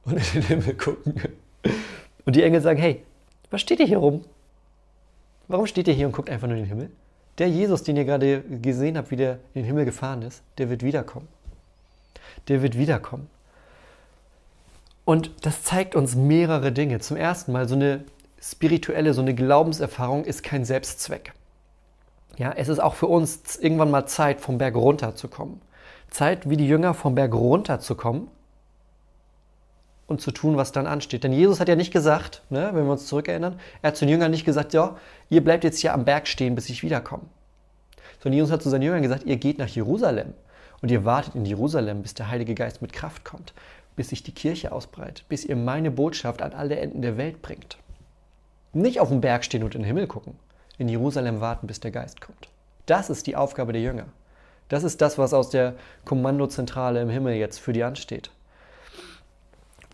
und 0.04 0.16
in 0.16 0.24
den 0.32 0.42
Himmel 0.42 0.74
gucken. 0.74 1.20
Und 2.26 2.36
die 2.36 2.42
Engel 2.42 2.60
sagen, 2.60 2.78
hey, 2.78 3.02
was 3.50 3.60
steht 3.60 3.80
ihr 3.80 3.86
hier 3.86 3.98
rum? 3.98 4.24
Warum 5.48 5.66
steht 5.66 5.88
ihr 5.88 5.94
hier 5.94 6.06
und 6.06 6.12
guckt 6.12 6.28
einfach 6.28 6.48
nur 6.48 6.56
in 6.56 6.64
den 6.64 6.68
Himmel? 6.68 6.90
Der 7.38 7.48
Jesus, 7.48 7.84
den 7.84 7.96
ihr 7.96 8.04
gerade 8.04 8.40
gesehen 8.42 8.98
habt, 8.98 9.10
wie 9.10 9.16
der 9.16 9.34
in 9.54 9.62
den 9.62 9.64
Himmel 9.64 9.84
gefahren 9.84 10.22
ist, 10.22 10.42
der 10.58 10.68
wird 10.68 10.82
wiederkommen. 10.82 11.28
Der 12.48 12.62
wird 12.62 12.76
wiederkommen. 12.76 13.28
Und 15.04 15.30
das 15.46 15.62
zeigt 15.62 15.94
uns 15.94 16.16
mehrere 16.16 16.72
Dinge. 16.72 16.98
Zum 16.98 17.16
ersten 17.16 17.52
Mal, 17.52 17.68
so 17.68 17.76
eine 17.76 18.04
spirituelle, 18.40 19.14
so 19.14 19.20
eine 19.20 19.34
Glaubenserfahrung 19.34 20.24
ist 20.24 20.42
kein 20.42 20.64
Selbstzweck. 20.64 21.32
Ja, 22.36 22.52
es 22.52 22.68
ist 22.68 22.80
auch 22.80 22.94
für 22.94 23.06
uns 23.06 23.56
irgendwann 23.56 23.90
mal 23.90 24.06
Zeit, 24.06 24.40
vom 24.40 24.58
Berg 24.58 24.74
runterzukommen. 24.74 25.60
Zeit, 26.10 26.50
wie 26.50 26.56
die 26.56 26.66
Jünger 26.66 26.92
vom 26.92 27.14
Berg 27.14 27.34
runterzukommen 27.34 28.28
und 30.06 30.20
zu 30.20 30.30
tun, 30.30 30.56
was 30.56 30.72
dann 30.72 30.86
ansteht. 30.86 31.24
Denn 31.24 31.32
Jesus 31.32 31.60
hat 31.60 31.68
ja 31.68 31.76
nicht 31.76 31.92
gesagt, 31.92 32.42
ne, 32.50 32.70
wenn 32.72 32.84
wir 32.84 32.92
uns 32.92 33.06
zurückerinnern, 33.06 33.58
er 33.82 33.88
hat 33.88 33.96
zu 33.96 34.04
den 34.04 34.12
Jüngern 34.12 34.30
nicht 34.30 34.44
gesagt, 34.44 34.72
ja, 34.72 34.96
ihr 35.30 35.42
bleibt 35.42 35.64
jetzt 35.64 35.80
hier 35.80 35.94
am 35.94 36.04
Berg 36.04 36.28
stehen, 36.28 36.54
bis 36.54 36.68
ich 36.68 36.82
wiederkomme. 36.82 37.24
Sondern 38.20 38.36
Jesus 38.36 38.52
hat 38.52 38.62
zu 38.62 38.70
seinen 38.70 38.82
Jüngern 38.82 39.02
gesagt, 39.02 39.24
ihr 39.24 39.36
geht 39.36 39.58
nach 39.58 39.68
Jerusalem 39.68 40.34
und 40.80 40.90
ihr 40.90 41.04
wartet 41.04 41.34
in 41.34 41.44
Jerusalem, 41.44 42.02
bis 42.02 42.14
der 42.14 42.30
Heilige 42.30 42.54
Geist 42.54 42.82
mit 42.82 42.92
Kraft 42.92 43.24
kommt, 43.24 43.52
bis 43.96 44.10
sich 44.10 44.22
die 44.22 44.32
Kirche 44.32 44.72
ausbreitet, 44.72 45.24
bis 45.28 45.44
ihr 45.44 45.56
meine 45.56 45.90
Botschaft 45.90 46.42
an 46.42 46.52
alle 46.52 46.76
Enden 46.76 47.02
der 47.02 47.16
Welt 47.16 47.42
bringt. 47.42 47.78
Nicht 48.72 49.00
auf 49.00 49.08
dem 49.08 49.20
Berg 49.20 49.44
stehen 49.44 49.64
und 49.64 49.74
in 49.74 49.82
den 49.82 49.86
Himmel 49.86 50.06
gucken, 50.06 50.34
in 50.78 50.88
Jerusalem 50.88 51.40
warten, 51.40 51.66
bis 51.66 51.80
der 51.80 51.90
Geist 51.90 52.20
kommt. 52.20 52.48
Das 52.84 53.10
ist 53.10 53.26
die 53.26 53.36
Aufgabe 53.36 53.72
der 53.72 53.82
Jünger. 53.82 54.06
Das 54.68 54.84
ist 54.84 55.00
das, 55.00 55.16
was 55.18 55.32
aus 55.32 55.50
der 55.50 55.74
Kommandozentrale 56.04 57.00
im 57.00 57.08
Himmel 57.08 57.34
jetzt 57.34 57.58
für 57.58 57.72
die 57.72 57.84
ansteht. 57.84 58.30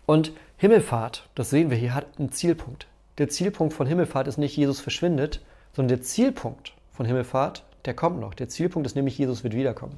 Und 0.05 0.31
Himmelfahrt, 0.57 1.29
das 1.35 1.49
sehen 1.49 1.69
wir 1.69 1.77
hier, 1.77 1.93
hat 1.93 2.19
einen 2.19 2.31
Zielpunkt. 2.31 2.87
Der 3.17 3.29
Zielpunkt 3.29 3.73
von 3.73 3.87
Himmelfahrt 3.87 4.27
ist 4.27 4.37
nicht, 4.37 4.57
Jesus 4.57 4.79
verschwindet, 4.79 5.41
sondern 5.73 5.97
der 5.97 6.05
Zielpunkt 6.05 6.73
von 6.91 7.05
Himmelfahrt, 7.05 7.63
der 7.85 7.93
kommt 7.93 8.19
noch. 8.19 8.33
Der 8.33 8.49
Zielpunkt 8.49 8.85
ist 8.85 8.95
nämlich, 8.95 9.17
Jesus 9.17 9.43
wird 9.43 9.53
wiederkommen. 9.53 9.97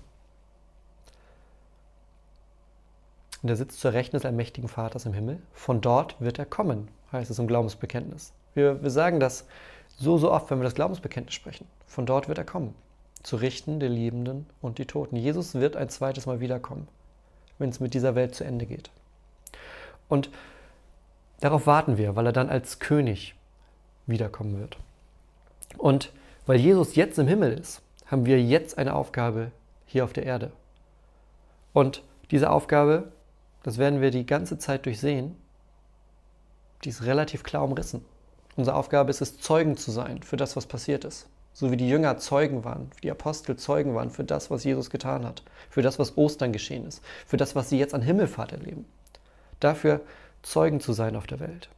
Und 3.41 3.49
er 3.49 3.55
sitzt 3.55 3.79
zur 3.79 3.93
Rechten 3.93 4.15
des 4.15 4.25
allmächtigen 4.25 4.67
Vaters 4.67 5.05
im 5.05 5.13
Himmel. 5.13 5.39
Von 5.53 5.81
dort 5.81 6.19
wird 6.19 6.39
er 6.39 6.45
kommen, 6.45 6.87
heißt 7.11 7.29
es 7.29 7.37
im 7.37 7.47
Glaubensbekenntnis. 7.47 8.33
Wir, 8.55 8.81
wir 8.81 8.89
sagen 8.89 9.19
das 9.19 9.45
so, 9.97 10.17
so 10.17 10.31
oft, 10.31 10.49
wenn 10.49 10.59
wir 10.59 10.63
das 10.63 10.75
Glaubensbekenntnis 10.75 11.35
sprechen. 11.35 11.67
Von 11.85 12.05
dort 12.05 12.27
wird 12.27 12.37
er 12.37 12.43
kommen, 12.43 12.73
zu 13.21 13.35
richten 13.35 13.79
die 13.79 13.87
Liebenden 13.87 14.47
und 14.61 14.77
die 14.77 14.85
Toten. 14.85 15.15
Jesus 15.15 15.53
wird 15.53 15.75
ein 15.75 15.89
zweites 15.89 16.25
Mal 16.25 16.39
wiederkommen, 16.39 16.87
wenn 17.59 17.69
es 17.69 17.79
mit 17.79 17.93
dieser 17.93 18.15
Welt 18.15 18.33
zu 18.33 18.43
Ende 18.43 18.65
geht. 18.65 18.89
Und 20.07 20.29
darauf 21.39 21.67
warten 21.67 21.97
wir, 21.97 22.15
weil 22.15 22.27
er 22.27 22.33
dann 22.33 22.49
als 22.49 22.79
König 22.79 23.35
wiederkommen 24.05 24.59
wird. 24.59 24.77
Und 25.77 26.11
weil 26.45 26.59
Jesus 26.59 26.95
jetzt 26.95 27.17
im 27.17 27.27
Himmel 27.27 27.57
ist, 27.57 27.81
haben 28.05 28.25
wir 28.25 28.41
jetzt 28.41 28.77
eine 28.77 28.93
Aufgabe 28.93 29.51
hier 29.85 30.03
auf 30.03 30.13
der 30.13 30.25
Erde. 30.25 30.51
Und 31.73 32.03
diese 32.31 32.51
Aufgabe, 32.51 33.11
das 33.63 33.77
werden 33.77 34.01
wir 34.01 34.11
die 34.11 34.25
ganze 34.25 34.57
Zeit 34.57 34.85
durchsehen, 34.85 35.35
die 36.83 36.89
ist 36.89 37.03
relativ 37.03 37.43
klar 37.43 37.63
umrissen. 37.63 38.05
Unsere 38.55 38.77
Aufgabe 38.77 39.09
ist 39.09 39.21
es, 39.21 39.39
Zeugen 39.39 39.75
zu 39.75 39.91
sein 39.91 40.21
für 40.21 40.37
das, 40.37 40.55
was 40.55 40.67
passiert 40.67 41.03
ist. 41.03 41.27
So 41.51 41.71
wie 41.71 41.77
die 41.77 41.87
Jünger 41.87 42.17
Zeugen 42.17 42.63
waren, 42.63 42.91
die 43.01 43.09
Apostel 43.09 43.55
Zeugen 43.55 43.95
waren 43.95 44.09
für 44.09 44.23
das, 44.23 44.51
was 44.51 44.63
Jesus 44.63 44.89
getan 44.89 45.25
hat, 45.25 45.43
für 45.69 45.81
das, 45.81 45.99
was 45.99 46.17
Ostern 46.17 46.51
geschehen 46.51 46.85
ist, 46.85 47.01
für 47.25 47.37
das, 47.37 47.55
was 47.55 47.69
sie 47.69 47.79
jetzt 47.79 47.93
an 47.93 48.01
Himmelfahrt 48.01 48.51
erleben 48.51 48.85
dafür 49.59 50.01
Zeugen 50.41 50.79
zu 50.79 50.93
sein 50.93 51.15
auf 51.15 51.27
der 51.27 51.39
Welt. 51.39 51.69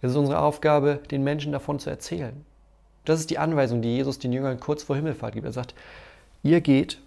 Es 0.00 0.10
ist 0.10 0.16
unsere 0.16 0.40
Aufgabe, 0.40 1.00
den 1.10 1.22
Menschen 1.22 1.52
davon 1.52 1.78
zu 1.78 1.88
erzählen. 1.88 2.44
Das 3.04 3.20
ist 3.20 3.30
die 3.30 3.38
Anweisung, 3.38 3.82
die 3.82 3.94
Jesus 3.94 4.18
den 4.18 4.32
Jüngern 4.32 4.60
kurz 4.60 4.82
vor 4.82 4.96
Himmelfahrt 4.96 5.34
gibt. 5.34 5.46
Er 5.46 5.52
sagt, 5.52 5.74
ihr 6.42 6.60
geht 6.60 7.00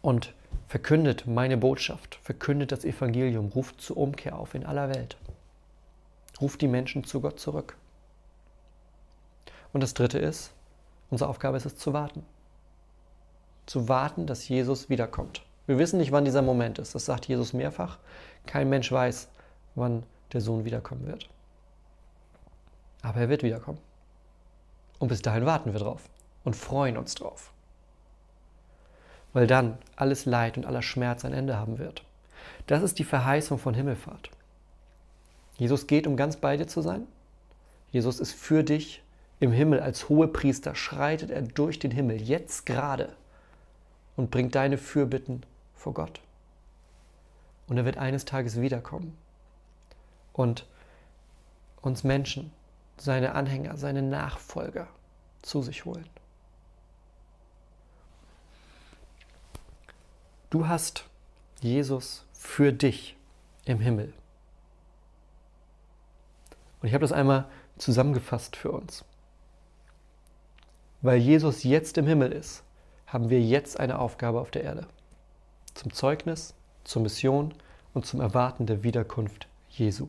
und 0.00 0.34
verkündet 0.68 1.26
meine 1.26 1.56
Botschaft, 1.56 2.18
verkündet 2.22 2.72
das 2.72 2.84
Evangelium, 2.84 3.48
ruft 3.48 3.80
zur 3.80 3.96
Umkehr 3.96 4.38
auf 4.38 4.54
in 4.54 4.64
aller 4.64 4.88
Welt. 4.94 5.16
Ruft 6.40 6.60
die 6.60 6.68
Menschen 6.68 7.04
zu 7.04 7.20
Gott 7.20 7.38
zurück. 7.38 7.76
Und 9.72 9.82
das 9.82 9.94
Dritte 9.94 10.18
ist, 10.18 10.52
unsere 11.10 11.30
Aufgabe 11.30 11.56
ist 11.56 11.66
es 11.66 11.76
zu 11.76 11.92
warten. 11.92 12.24
Zu 13.66 13.88
warten, 13.88 14.26
dass 14.26 14.48
Jesus 14.48 14.88
wiederkommt. 14.88 15.42
Wir 15.66 15.78
wissen 15.78 15.98
nicht, 15.98 16.12
wann 16.12 16.24
dieser 16.24 16.42
Moment 16.42 16.78
ist. 16.78 16.94
Das 16.94 17.04
sagt 17.04 17.26
Jesus 17.26 17.52
mehrfach. 17.52 17.98
Kein 18.46 18.68
Mensch 18.68 18.90
weiß, 18.90 19.28
wann 19.74 20.02
der 20.32 20.40
Sohn 20.40 20.64
wiederkommen 20.64 21.06
wird. 21.06 21.28
Aber 23.02 23.20
er 23.20 23.28
wird 23.28 23.42
wiederkommen. 23.42 23.78
Und 24.98 25.08
bis 25.08 25.22
dahin 25.22 25.46
warten 25.46 25.72
wir 25.72 25.80
drauf 25.80 26.02
und 26.44 26.56
freuen 26.56 26.96
uns 26.96 27.14
drauf. 27.14 27.52
Weil 29.32 29.46
dann 29.46 29.78
alles 29.96 30.26
Leid 30.26 30.56
und 30.56 30.66
aller 30.66 30.82
Schmerz 30.82 31.24
ein 31.24 31.32
Ende 31.32 31.56
haben 31.56 31.78
wird. 31.78 32.04
Das 32.66 32.82
ist 32.82 32.98
die 32.98 33.04
Verheißung 33.04 33.58
von 33.58 33.74
Himmelfahrt. 33.74 34.30
Jesus 35.56 35.86
geht, 35.86 36.06
um 36.06 36.16
ganz 36.16 36.36
bei 36.36 36.56
dir 36.56 36.66
zu 36.66 36.82
sein. 36.82 37.06
Jesus 37.90 38.20
ist 38.20 38.32
für 38.32 38.62
dich 38.64 39.02
im 39.40 39.52
Himmel 39.52 39.80
als 39.80 40.08
Hohepriester, 40.08 40.74
schreitet 40.74 41.30
er 41.30 41.42
durch 41.42 41.78
den 41.78 41.90
Himmel, 41.90 42.20
jetzt 42.20 42.64
gerade, 42.64 43.14
und 44.16 44.30
bringt 44.30 44.54
deine 44.54 44.78
Fürbitten 44.78 45.42
vor 45.82 45.94
Gott. 45.94 46.20
Und 47.66 47.76
er 47.76 47.84
wird 47.84 47.98
eines 47.98 48.24
Tages 48.24 48.60
wiederkommen 48.60 49.16
und 50.32 50.66
uns 51.80 52.04
Menschen, 52.04 52.52
seine 52.96 53.34
Anhänger, 53.34 53.76
seine 53.76 54.02
Nachfolger 54.02 54.86
zu 55.42 55.60
sich 55.62 55.84
holen. 55.84 56.08
Du 60.50 60.68
hast 60.68 61.04
Jesus 61.60 62.24
für 62.32 62.72
dich 62.72 63.16
im 63.64 63.80
Himmel. 63.80 64.12
Und 66.80 66.88
ich 66.88 66.94
habe 66.94 67.02
das 67.02 67.12
einmal 67.12 67.48
zusammengefasst 67.78 68.54
für 68.54 68.70
uns. 68.70 69.04
Weil 71.00 71.18
Jesus 71.18 71.64
jetzt 71.64 71.98
im 71.98 72.06
Himmel 72.06 72.30
ist, 72.30 72.62
haben 73.06 73.30
wir 73.30 73.40
jetzt 73.40 73.80
eine 73.80 73.98
Aufgabe 73.98 74.40
auf 74.40 74.50
der 74.50 74.62
Erde 74.62 74.86
zum 75.74 75.92
Zeugnis, 75.92 76.54
zur 76.84 77.02
Mission 77.02 77.54
und 77.94 78.06
zum 78.06 78.20
Erwarten 78.20 78.66
der 78.66 78.82
Wiederkunft 78.82 79.48
Jesu. 79.68 80.08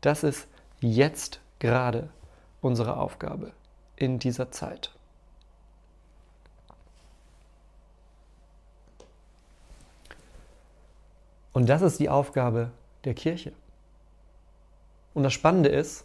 Das 0.00 0.24
ist 0.24 0.48
jetzt 0.80 1.40
gerade 1.58 2.08
unsere 2.60 2.96
Aufgabe 2.96 3.52
in 3.96 4.18
dieser 4.18 4.50
Zeit. 4.50 4.92
Und 11.52 11.68
das 11.68 11.82
ist 11.82 12.00
die 12.00 12.08
Aufgabe 12.08 12.70
der 13.04 13.14
Kirche. 13.14 13.52
Und 15.14 15.22
das 15.22 15.34
Spannende 15.34 15.68
ist, 15.68 16.04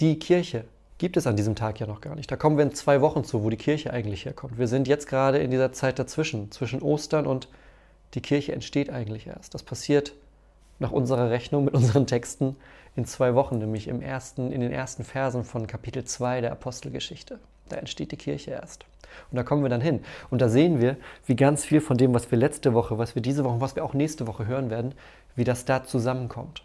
die 0.00 0.18
Kirche 0.18 0.64
gibt 0.98 1.16
es 1.16 1.26
an 1.26 1.36
diesem 1.36 1.54
Tag 1.54 1.80
ja 1.80 1.86
noch 1.86 2.00
gar 2.00 2.16
nicht. 2.16 2.30
Da 2.30 2.36
kommen 2.36 2.56
wir 2.56 2.64
in 2.64 2.74
zwei 2.74 3.00
Wochen 3.00 3.24
zu, 3.24 3.44
wo 3.44 3.50
die 3.50 3.56
Kirche 3.56 3.92
eigentlich 3.92 4.24
herkommt. 4.24 4.58
Wir 4.58 4.66
sind 4.66 4.88
jetzt 4.88 5.06
gerade 5.06 5.38
in 5.38 5.50
dieser 5.50 5.72
Zeit 5.72 5.98
dazwischen, 5.98 6.50
zwischen 6.50 6.82
Ostern 6.82 7.26
und 7.26 7.48
die 8.14 8.20
Kirche 8.20 8.52
entsteht 8.52 8.90
eigentlich 8.90 9.28
erst. 9.28 9.54
Das 9.54 9.62
passiert 9.62 10.12
nach 10.80 10.90
unserer 10.90 11.30
Rechnung 11.30 11.64
mit 11.64 11.74
unseren 11.74 12.06
Texten 12.06 12.56
in 12.96 13.04
zwei 13.04 13.34
Wochen, 13.34 13.58
nämlich 13.58 13.86
im 13.86 14.02
ersten, 14.02 14.50
in 14.50 14.60
den 14.60 14.72
ersten 14.72 15.04
Versen 15.04 15.44
von 15.44 15.66
Kapitel 15.68 16.04
2 16.04 16.40
der 16.40 16.52
Apostelgeschichte. 16.52 17.38
Da 17.68 17.76
entsteht 17.76 18.10
die 18.10 18.16
Kirche 18.16 18.50
erst. 18.50 18.84
Und 19.30 19.36
da 19.36 19.42
kommen 19.42 19.62
wir 19.62 19.68
dann 19.68 19.80
hin. 19.80 20.00
Und 20.30 20.42
da 20.42 20.48
sehen 20.48 20.80
wir, 20.80 20.96
wie 21.26 21.36
ganz 21.36 21.64
viel 21.64 21.80
von 21.80 21.96
dem, 21.96 22.12
was 22.12 22.30
wir 22.30 22.38
letzte 22.38 22.74
Woche, 22.74 22.98
was 22.98 23.14
wir 23.14 23.22
diese 23.22 23.44
Woche, 23.44 23.60
was 23.60 23.76
wir 23.76 23.84
auch 23.84 23.94
nächste 23.94 24.26
Woche 24.26 24.46
hören 24.46 24.70
werden, 24.70 24.94
wie 25.36 25.44
das 25.44 25.64
da 25.64 25.84
zusammenkommt 25.84 26.62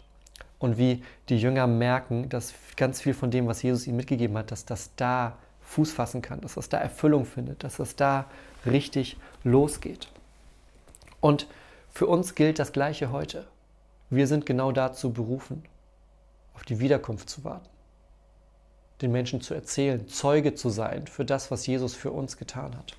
und 0.58 0.78
wie 0.78 1.02
die 1.28 1.38
Jünger 1.38 1.66
merken, 1.66 2.28
dass 2.28 2.54
ganz 2.76 3.00
viel 3.00 3.14
von 3.14 3.30
dem, 3.30 3.46
was 3.46 3.62
Jesus 3.62 3.86
ihnen 3.86 3.96
mitgegeben 3.96 4.36
hat, 4.36 4.50
dass 4.50 4.64
das 4.64 4.90
da 4.96 5.36
Fuß 5.62 5.92
fassen 5.92 6.22
kann, 6.22 6.40
dass 6.40 6.54
das 6.54 6.68
da 6.68 6.78
Erfüllung 6.78 7.24
findet, 7.24 7.64
dass 7.64 7.76
das 7.76 7.96
da 7.96 8.26
richtig 8.66 9.16
losgeht. 9.42 10.08
Und 11.20 11.46
für 11.90 12.06
uns 12.06 12.34
gilt 12.34 12.58
das 12.58 12.72
Gleiche 12.72 13.10
heute. 13.12 13.46
Wir 14.10 14.26
sind 14.26 14.46
genau 14.46 14.72
dazu 14.72 15.12
berufen, 15.12 15.64
auf 16.54 16.64
die 16.64 16.80
Wiederkunft 16.80 17.28
zu 17.28 17.44
warten, 17.44 17.68
den 19.00 19.10
Menschen 19.12 19.40
zu 19.40 19.54
erzählen, 19.54 20.06
Zeuge 20.08 20.54
zu 20.54 20.68
sein 20.68 21.06
für 21.06 21.24
das, 21.24 21.50
was 21.50 21.66
Jesus 21.66 21.94
für 21.94 22.10
uns 22.10 22.36
getan 22.36 22.76
hat. 22.76 22.96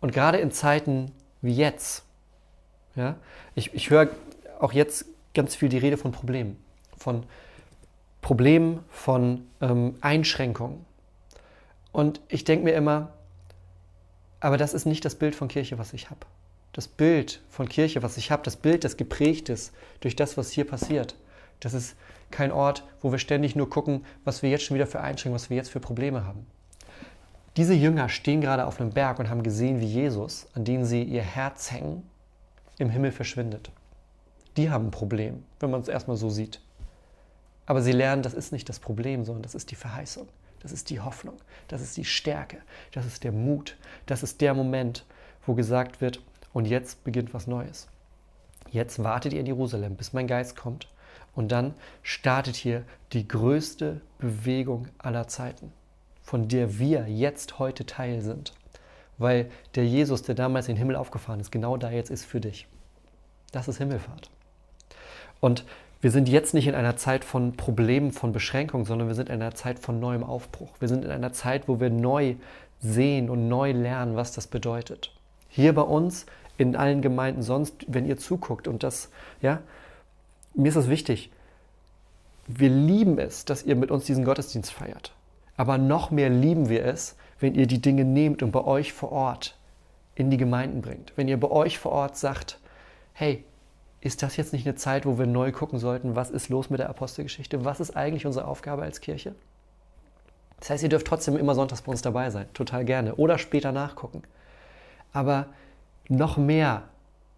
Und 0.00 0.12
gerade 0.12 0.38
in 0.38 0.50
Zeiten 0.50 1.12
wie 1.42 1.54
jetzt, 1.54 2.04
ja, 2.94 3.16
ich, 3.54 3.72
ich 3.74 3.90
höre 3.90 4.08
auch 4.58 4.72
jetzt 4.72 5.06
ganz 5.36 5.54
viel 5.54 5.68
die 5.68 5.78
Rede 5.78 5.96
von 5.96 6.10
Problemen, 6.10 6.56
von 6.96 7.24
Problemen, 8.22 8.80
von 8.90 9.46
ähm, 9.60 9.94
Einschränkungen. 10.00 10.84
Und 11.92 12.20
ich 12.28 12.42
denke 12.42 12.64
mir 12.64 12.72
immer, 12.72 13.12
aber 14.40 14.56
das 14.56 14.74
ist 14.74 14.86
nicht 14.86 15.04
das 15.04 15.14
Bild 15.14 15.36
von 15.36 15.46
Kirche, 15.46 15.78
was 15.78 15.92
ich 15.92 16.10
habe. 16.10 16.20
Das 16.72 16.88
Bild 16.88 17.40
von 17.48 17.68
Kirche, 17.68 18.02
was 18.02 18.16
ich 18.16 18.30
habe, 18.30 18.42
das 18.42 18.56
Bild, 18.56 18.82
das 18.82 18.96
geprägt 18.96 19.48
ist 19.48 19.72
durch 20.00 20.16
das, 20.16 20.36
was 20.36 20.50
hier 20.50 20.66
passiert, 20.66 21.14
das 21.60 21.72
ist 21.72 21.96
kein 22.30 22.50
Ort, 22.50 22.84
wo 23.00 23.12
wir 23.12 23.18
ständig 23.18 23.54
nur 23.54 23.70
gucken, 23.70 24.04
was 24.24 24.42
wir 24.42 24.50
jetzt 24.50 24.64
schon 24.64 24.74
wieder 24.74 24.86
für 24.86 25.00
Einschränkungen, 25.00 25.40
was 25.40 25.48
wir 25.48 25.56
jetzt 25.56 25.70
für 25.70 25.80
Probleme 25.80 26.26
haben. 26.26 26.46
Diese 27.56 27.72
Jünger 27.72 28.08
stehen 28.08 28.40
gerade 28.40 28.66
auf 28.66 28.80
einem 28.80 28.90
Berg 28.90 29.18
und 29.18 29.30
haben 29.30 29.42
gesehen, 29.42 29.80
wie 29.80 29.86
Jesus, 29.86 30.46
an 30.54 30.64
den 30.64 30.84
sie 30.84 31.02
ihr 31.02 31.22
Herz 31.22 31.70
hängen, 31.70 32.02
im 32.78 32.90
Himmel 32.90 33.12
verschwindet 33.12 33.70
die 34.56 34.70
haben 34.70 34.86
ein 34.86 34.90
Problem, 34.90 35.44
wenn 35.60 35.70
man 35.70 35.80
es 35.80 35.88
erstmal 35.88 36.16
so 36.16 36.30
sieht. 36.30 36.60
Aber 37.66 37.82
sie 37.82 37.92
lernen, 37.92 38.22
das 38.22 38.34
ist 38.34 38.52
nicht 38.52 38.68
das 38.68 38.78
Problem, 38.78 39.24
sondern 39.24 39.42
das 39.42 39.54
ist 39.54 39.70
die 39.70 39.76
Verheißung, 39.76 40.28
das 40.60 40.72
ist 40.72 40.90
die 40.90 41.00
Hoffnung, 41.00 41.36
das 41.68 41.82
ist 41.82 41.96
die 41.96 42.04
Stärke, 42.04 42.58
das 42.92 43.06
ist 43.06 43.24
der 43.24 43.32
Mut, 43.32 43.76
das 44.06 44.22
ist 44.22 44.40
der 44.40 44.54
Moment, 44.54 45.04
wo 45.44 45.54
gesagt 45.54 46.00
wird, 46.00 46.22
und 46.52 46.64
jetzt 46.64 47.04
beginnt 47.04 47.34
was 47.34 47.46
Neues. 47.46 47.88
Jetzt 48.70 49.02
wartet 49.02 49.32
ihr 49.32 49.40
in 49.40 49.46
Jerusalem, 49.46 49.96
bis 49.96 50.12
mein 50.12 50.26
Geist 50.26 50.56
kommt. 50.56 50.88
Und 51.34 51.52
dann 51.52 51.74
startet 52.02 52.56
hier 52.56 52.82
die 53.12 53.28
größte 53.28 54.00
Bewegung 54.18 54.88
aller 54.96 55.28
Zeiten, 55.28 55.70
von 56.22 56.48
der 56.48 56.78
wir 56.78 57.06
jetzt 57.08 57.58
heute 57.58 57.84
Teil 57.84 58.22
sind. 58.22 58.54
Weil 59.18 59.50
der 59.74 59.86
Jesus, 59.86 60.22
der 60.22 60.34
damals 60.34 60.68
in 60.68 60.74
den 60.74 60.78
Himmel 60.78 60.96
aufgefahren 60.96 61.40
ist, 61.40 61.52
genau 61.52 61.76
da 61.76 61.90
jetzt 61.90 62.10
ist 62.10 62.24
für 62.24 62.40
dich. 62.40 62.66
Das 63.52 63.68
ist 63.68 63.78
Himmelfahrt. 63.78 64.30
Und 65.40 65.64
wir 66.00 66.10
sind 66.10 66.28
jetzt 66.28 66.54
nicht 66.54 66.66
in 66.66 66.74
einer 66.74 66.96
Zeit 66.96 67.24
von 67.24 67.56
Problemen, 67.56 68.12
von 68.12 68.32
Beschränkungen, 68.32 68.86
sondern 68.86 69.08
wir 69.08 69.14
sind 69.14 69.28
in 69.28 69.36
einer 69.36 69.54
Zeit 69.54 69.78
von 69.78 69.98
neuem 69.98 70.24
Aufbruch. 70.24 70.70
Wir 70.78 70.88
sind 70.88 71.04
in 71.04 71.10
einer 71.10 71.32
Zeit, 71.32 71.68
wo 71.68 71.80
wir 71.80 71.90
neu 71.90 72.36
sehen 72.80 73.30
und 73.30 73.48
neu 73.48 73.72
lernen, 73.72 74.16
was 74.16 74.32
das 74.32 74.46
bedeutet. 74.46 75.12
Hier 75.48 75.74
bei 75.74 75.82
uns, 75.82 76.26
in 76.58 76.76
allen 76.76 77.02
Gemeinden 77.02 77.42
sonst, 77.42 77.74
wenn 77.88 78.06
ihr 78.06 78.16
zuguckt 78.16 78.68
und 78.68 78.82
das, 78.82 79.10
ja, 79.42 79.60
mir 80.54 80.68
ist 80.68 80.76
das 80.76 80.88
wichtig. 80.88 81.30
Wir 82.46 82.70
lieben 82.70 83.18
es, 83.18 83.44
dass 83.44 83.62
ihr 83.64 83.76
mit 83.76 83.90
uns 83.90 84.04
diesen 84.04 84.24
Gottesdienst 84.24 84.72
feiert. 84.72 85.12
Aber 85.56 85.78
noch 85.78 86.10
mehr 86.10 86.30
lieben 86.30 86.68
wir 86.68 86.84
es, 86.84 87.16
wenn 87.40 87.54
ihr 87.54 87.66
die 87.66 87.80
Dinge 87.80 88.04
nehmt 88.04 88.42
und 88.42 88.52
bei 88.52 88.64
euch 88.64 88.92
vor 88.92 89.12
Ort 89.12 89.58
in 90.14 90.30
die 90.30 90.36
Gemeinden 90.36 90.80
bringt. 90.80 91.12
Wenn 91.16 91.28
ihr 91.28 91.38
bei 91.38 91.50
euch 91.50 91.78
vor 91.78 91.92
Ort 91.92 92.16
sagt, 92.16 92.58
hey, 93.12 93.44
ist 94.00 94.22
das 94.22 94.36
jetzt 94.36 94.52
nicht 94.52 94.66
eine 94.66 94.76
Zeit, 94.76 95.06
wo 95.06 95.18
wir 95.18 95.26
neu 95.26 95.52
gucken 95.52 95.78
sollten, 95.78 96.16
was 96.16 96.30
ist 96.30 96.48
los 96.48 96.70
mit 96.70 96.80
der 96.80 96.90
Apostelgeschichte? 96.90 97.64
Was 97.64 97.80
ist 97.80 97.96
eigentlich 97.96 98.26
unsere 98.26 98.46
Aufgabe 98.46 98.82
als 98.82 99.00
Kirche? 99.00 99.34
Das 100.60 100.70
heißt, 100.70 100.82
ihr 100.82 100.88
dürft 100.88 101.06
trotzdem 101.06 101.36
immer 101.36 101.54
sonntags 101.54 101.82
bei 101.82 101.90
uns 101.90 102.02
dabei 102.02 102.30
sein, 102.30 102.46
total 102.54 102.84
gerne. 102.84 103.14
Oder 103.16 103.38
später 103.38 103.72
nachgucken. 103.72 104.22
Aber 105.12 105.46
noch 106.08 106.36
mehr, 106.36 106.84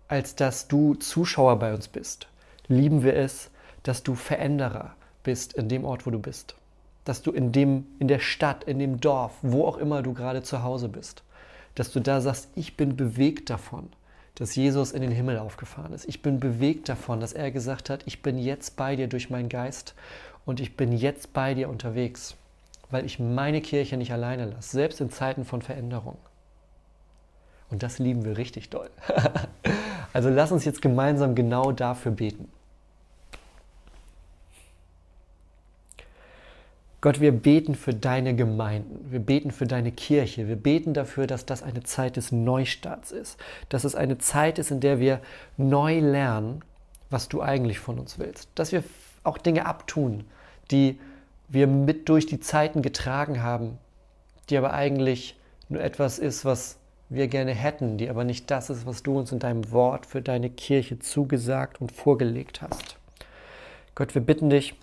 als 0.09 0.35
dass 0.35 0.69
du 0.69 0.95
Zuschauer 0.95 1.59
bei 1.59 1.75
uns 1.75 1.89
bist, 1.89 2.29
lieben 2.69 3.03
wir 3.03 3.17
es, 3.17 3.51
dass 3.83 4.03
du 4.03 4.15
Veränderer 4.15 4.95
bist 5.23 5.55
in 5.55 5.69
dem 5.69 5.85
Ort, 5.85 6.07
wo 6.07 6.11
du 6.11 6.19
bist. 6.19 6.55
Dass 7.05 7.23
du 7.23 7.33
in, 7.33 7.53
dem, 7.53 7.87
in 7.99 8.09
der 8.09 8.19
Stadt, 8.19 8.65
in 8.65 8.79
dem 8.79 9.01
Dorf, 9.01 9.33
wo 9.43 9.67
auch 9.67 9.79
immer 9.79 10.03
du 10.03 10.13
gerade 10.13 10.43
zu 10.43 10.63
Hause 10.63 10.89
bist, 10.89 11.23
dass 11.75 11.93
du 11.93 12.01
da 12.01 12.21
sagst, 12.21 12.49
ich 12.55 12.77
bin 12.77 12.97
bewegt 12.97 13.51
davon, 13.51 13.89
dass 14.39 14.55
Jesus 14.55 14.93
in 14.93 15.03
den 15.03 15.11
Himmel 15.11 15.39
aufgefahren 15.39 15.93
ist. 15.93 16.09
Ich 16.09 16.23
bin 16.23 16.41
bewegt 16.41 16.89
davon, 16.89 17.21
dass 17.21 17.33
er 17.33 17.51
gesagt 17.51 17.91
hat, 17.91 18.03
ich 18.07 18.23
bin 18.23 18.39
jetzt 18.39 18.77
bei 18.77 18.97
dir 18.97 19.09
durch 19.09 19.31
meinen 19.31 19.49
Geist 19.49 19.95
und 20.47 20.61
ich 20.61 20.77
bin 20.77 20.93
jetzt 20.93 21.33
bei 21.33 21.55
dir 21.55 21.69
unterwegs 21.69 22.37
weil 22.91 23.05
ich 23.05 23.19
meine 23.19 23.61
Kirche 23.61 23.97
nicht 23.97 24.13
alleine 24.13 24.47
lasse, 24.47 24.71
selbst 24.71 25.01
in 25.01 25.11
Zeiten 25.11 25.45
von 25.45 25.63
Veränderung. 25.63 26.17
Und 27.71 27.83
das 27.83 27.99
lieben 27.99 28.25
wir 28.25 28.39
richtig 28.39 28.71
doll. 28.71 28.89
also 30.13 30.31
lass 30.31 30.53
uns 30.53 30.65
jetzt 30.65 30.81
gemeinsam 30.81 31.35
genau 31.35 31.73
dafür 31.73 32.13
beten. 32.13 32.51
Gott, 37.09 37.21
wir 37.21 37.33
beten 37.33 37.75
für 37.75 37.95
deine 37.95 38.37
Gemeinden, 38.37 39.11
wir 39.11 39.21
beten 39.21 39.51
für 39.51 39.67
deine 39.67 39.93
Kirche, 39.93 40.47
wir 40.47 40.57
beten 40.57 40.93
dafür, 40.93 41.27
dass 41.27 41.47
das 41.47 41.63
eine 41.63 41.83
Zeit 41.83 42.17
des 42.17 42.33
Neustarts 42.33 43.13
ist, 43.13 43.41
dass 43.71 43.85
es 43.85 43.95
eine 43.95 44.19
Zeit 44.19 44.59
ist, 44.59 44.71
in 44.71 44.81
der 44.81 45.01
wir 45.01 45.23
neu 45.57 46.01
lernen, 46.01 46.63
was 47.09 47.31
du 47.31 47.41
eigentlich 47.41 47.79
von 47.79 47.99
uns 47.99 48.19
willst, 48.19 48.51
dass 48.57 48.73
wir 48.73 48.85
auch 49.25 49.39
Dinge 49.39 49.65
abtun, 49.65 50.25
die 50.71 51.01
wir 51.49 51.67
mit 51.67 52.11
durch 52.11 52.27
die 52.27 52.41
Zeiten 52.41 52.83
getragen 52.83 53.43
haben, 53.43 53.79
die 54.51 54.59
aber 54.59 54.75
eigentlich 54.75 55.35
nur 55.71 55.81
etwas 55.81 56.19
ist, 56.19 56.45
was 56.45 56.77
wir 57.09 57.29
gerne 57.29 57.55
hätten, 57.55 57.97
die 57.97 58.11
aber 58.11 58.25
nicht 58.25 58.51
das 58.51 58.69
ist, 58.69 58.85
was 58.85 59.03
du 59.03 59.19
uns 59.19 59.33
in 59.33 59.39
deinem 59.39 59.73
Wort 59.73 60.05
für 60.05 60.21
deine 60.21 60.51
Kirche 60.51 60.99
zugesagt 60.99 61.81
und 61.81 61.91
vorgelegt 61.91 62.61
hast. 62.61 62.99
Gott, 63.95 64.15
wir 64.15 64.21
bitten 64.21 64.51
dich, 64.51 64.75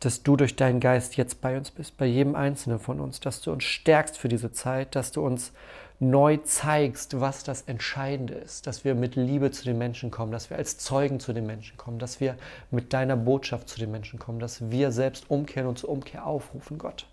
dass 0.00 0.22
du 0.22 0.36
durch 0.36 0.56
deinen 0.56 0.80
Geist 0.80 1.16
jetzt 1.16 1.40
bei 1.40 1.56
uns 1.56 1.70
bist, 1.70 1.96
bei 1.96 2.06
jedem 2.06 2.34
Einzelnen 2.34 2.78
von 2.78 3.00
uns, 3.00 3.20
dass 3.20 3.42
du 3.42 3.52
uns 3.52 3.64
stärkst 3.64 4.16
für 4.16 4.28
diese 4.28 4.50
Zeit, 4.50 4.96
dass 4.96 5.12
du 5.12 5.24
uns 5.24 5.52
neu 6.00 6.38
zeigst, 6.38 7.20
was 7.20 7.44
das 7.44 7.62
Entscheidende 7.62 8.32
ist, 8.32 8.66
dass 8.66 8.84
wir 8.84 8.94
mit 8.94 9.16
Liebe 9.16 9.50
zu 9.50 9.64
den 9.64 9.76
Menschen 9.76 10.10
kommen, 10.10 10.32
dass 10.32 10.48
wir 10.48 10.56
als 10.56 10.78
Zeugen 10.78 11.20
zu 11.20 11.34
den 11.34 11.46
Menschen 11.46 11.76
kommen, 11.76 11.98
dass 11.98 12.20
wir 12.20 12.36
mit 12.70 12.94
deiner 12.94 13.16
Botschaft 13.16 13.68
zu 13.68 13.78
den 13.78 13.90
Menschen 13.90 14.18
kommen, 14.18 14.40
dass 14.40 14.70
wir 14.70 14.92
selbst 14.92 15.30
umkehren 15.30 15.68
und 15.68 15.78
zur 15.78 15.90
Umkehr 15.90 16.26
aufrufen, 16.26 16.78
Gott. 16.78 17.06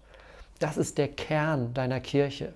Das 0.60 0.78
ist 0.78 0.97
der 0.97 1.10
Kern 1.10 1.73
deiner 1.73 2.00
Kirche. 2.00 2.54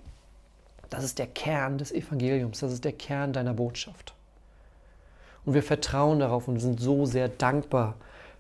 Das 0.89 1.03
ist 1.03 1.19
der 1.19 1.27
Kern 1.27 1.77
des 1.77 1.91
Evangeliums. 1.91 2.61
Das 2.61 2.71
ist 2.71 2.85
der 2.85 2.93
Kern 2.93 3.33
deiner 3.33 3.53
Botschaft. 3.53 4.13
Und 5.45 5.53
wir 5.53 5.63
vertrauen 5.63 6.19
darauf 6.19 6.47
und 6.47 6.59
sind 6.59 6.79
so 6.79 7.05
sehr 7.05 7.27
dankbar, 7.27 7.95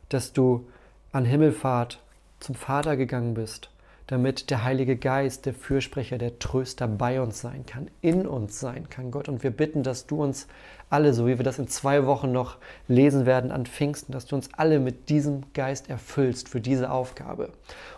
dass 0.09 0.33
du 0.33 0.67
an 1.11 1.25
Himmelfahrt 1.25 2.01
zum 2.39 2.55
Vater 2.55 2.97
gegangen 2.97 3.33
bist 3.33 3.71
damit 4.11 4.49
der 4.49 4.65
Heilige 4.65 4.97
Geist, 4.97 5.45
der 5.45 5.53
Fürsprecher, 5.53 6.17
der 6.17 6.37
Tröster 6.37 6.85
bei 6.85 7.21
uns 7.21 7.39
sein 7.39 7.65
kann, 7.65 7.89
in 8.01 8.27
uns 8.27 8.59
sein 8.59 8.89
kann, 8.89 9.09
Gott. 9.09 9.29
Und 9.29 9.41
wir 9.41 9.51
bitten, 9.51 9.83
dass 9.83 10.05
du 10.05 10.21
uns 10.21 10.47
alle, 10.89 11.13
so 11.13 11.27
wie 11.27 11.37
wir 11.37 11.45
das 11.45 11.59
in 11.59 11.69
zwei 11.69 12.05
Wochen 12.05 12.33
noch 12.33 12.57
lesen 12.89 13.25
werden 13.25 13.53
an 13.53 13.65
Pfingsten, 13.65 14.11
dass 14.11 14.25
du 14.25 14.35
uns 14.35 14.49
alle 14.57 14.79
mit 14.79 15.07
diesem 15.07 15.53
Geist 15.53 15.89
erfüllst 15.89 16.49
für 16.49 16.59
diese 16.59 16.91
Aufgabe. 16.91 17.53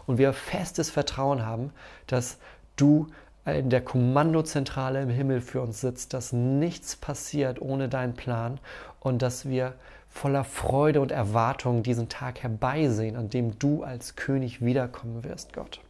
Und 0.05 0.19
wir 0.19 0.33
festes 0.33 0.91
Vertrauen 0.91 1.47
haben, 1.47 1.71
dass 2.05 2.37
du 2.75 3.07
in 3.45 3.71
der 3.71 3.81
Kommandozentrale 3.81 5.01
im 5.01 5.09
Himmel 5.09 5.41
für 5.41 5.61
uns 5.61 5.81
sitzt, 5.81 6.13
dass 6.13 6.31
nichts 6.31 6.95
passiert 6.95 7.59
ohne 7.59 7.89
deinen 7.89 8.13
Plan 8.13 8.59
und 8.99 9.23
dass 9.23 9.49
wir 9.49 9.73
voller 10.13 10.43
Freude 10.43 11.01
und 11.01 11.11
Erwartung 11.11 11.81
diesen 11.81 12.07
Tag 12.07 12.43
herbeisehen, 12.43 13.15
an 13.15 13.29
dem 13.29 13.57
du 13.57 13.83
als 13.83 14.15
König 14.15 14.63
wiederkommen 14.63 15.23
wirst, 15.23 15.53
Gott. 15.53 15.81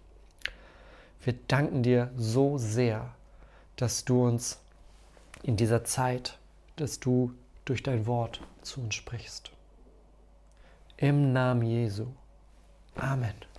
Wir 1.21 1.33
danken 1.47 1.83
dir 1.83 2.09
so 2.15 2.57
sehr, 2.57 3.13
dass 3.75 4.05
du 4.05 4.25
uns 4.25 4.61
in 5.43 5.57
dieser 5.57 5.83
Zeit, 5.83 6.39
dass 6.77 7.01
du 7.01 7.33
durch 7.65 7.83
dein 7.83 8.07
Wort 8.07 8.39
zu 8.61 8.81
uns 8.81 8.95
sprichst. 8.95 9.51
Im 10.95 11.33
Namen 11.33 11.63
Jesu. 11.63 12.07
Amen. 12.95 13.52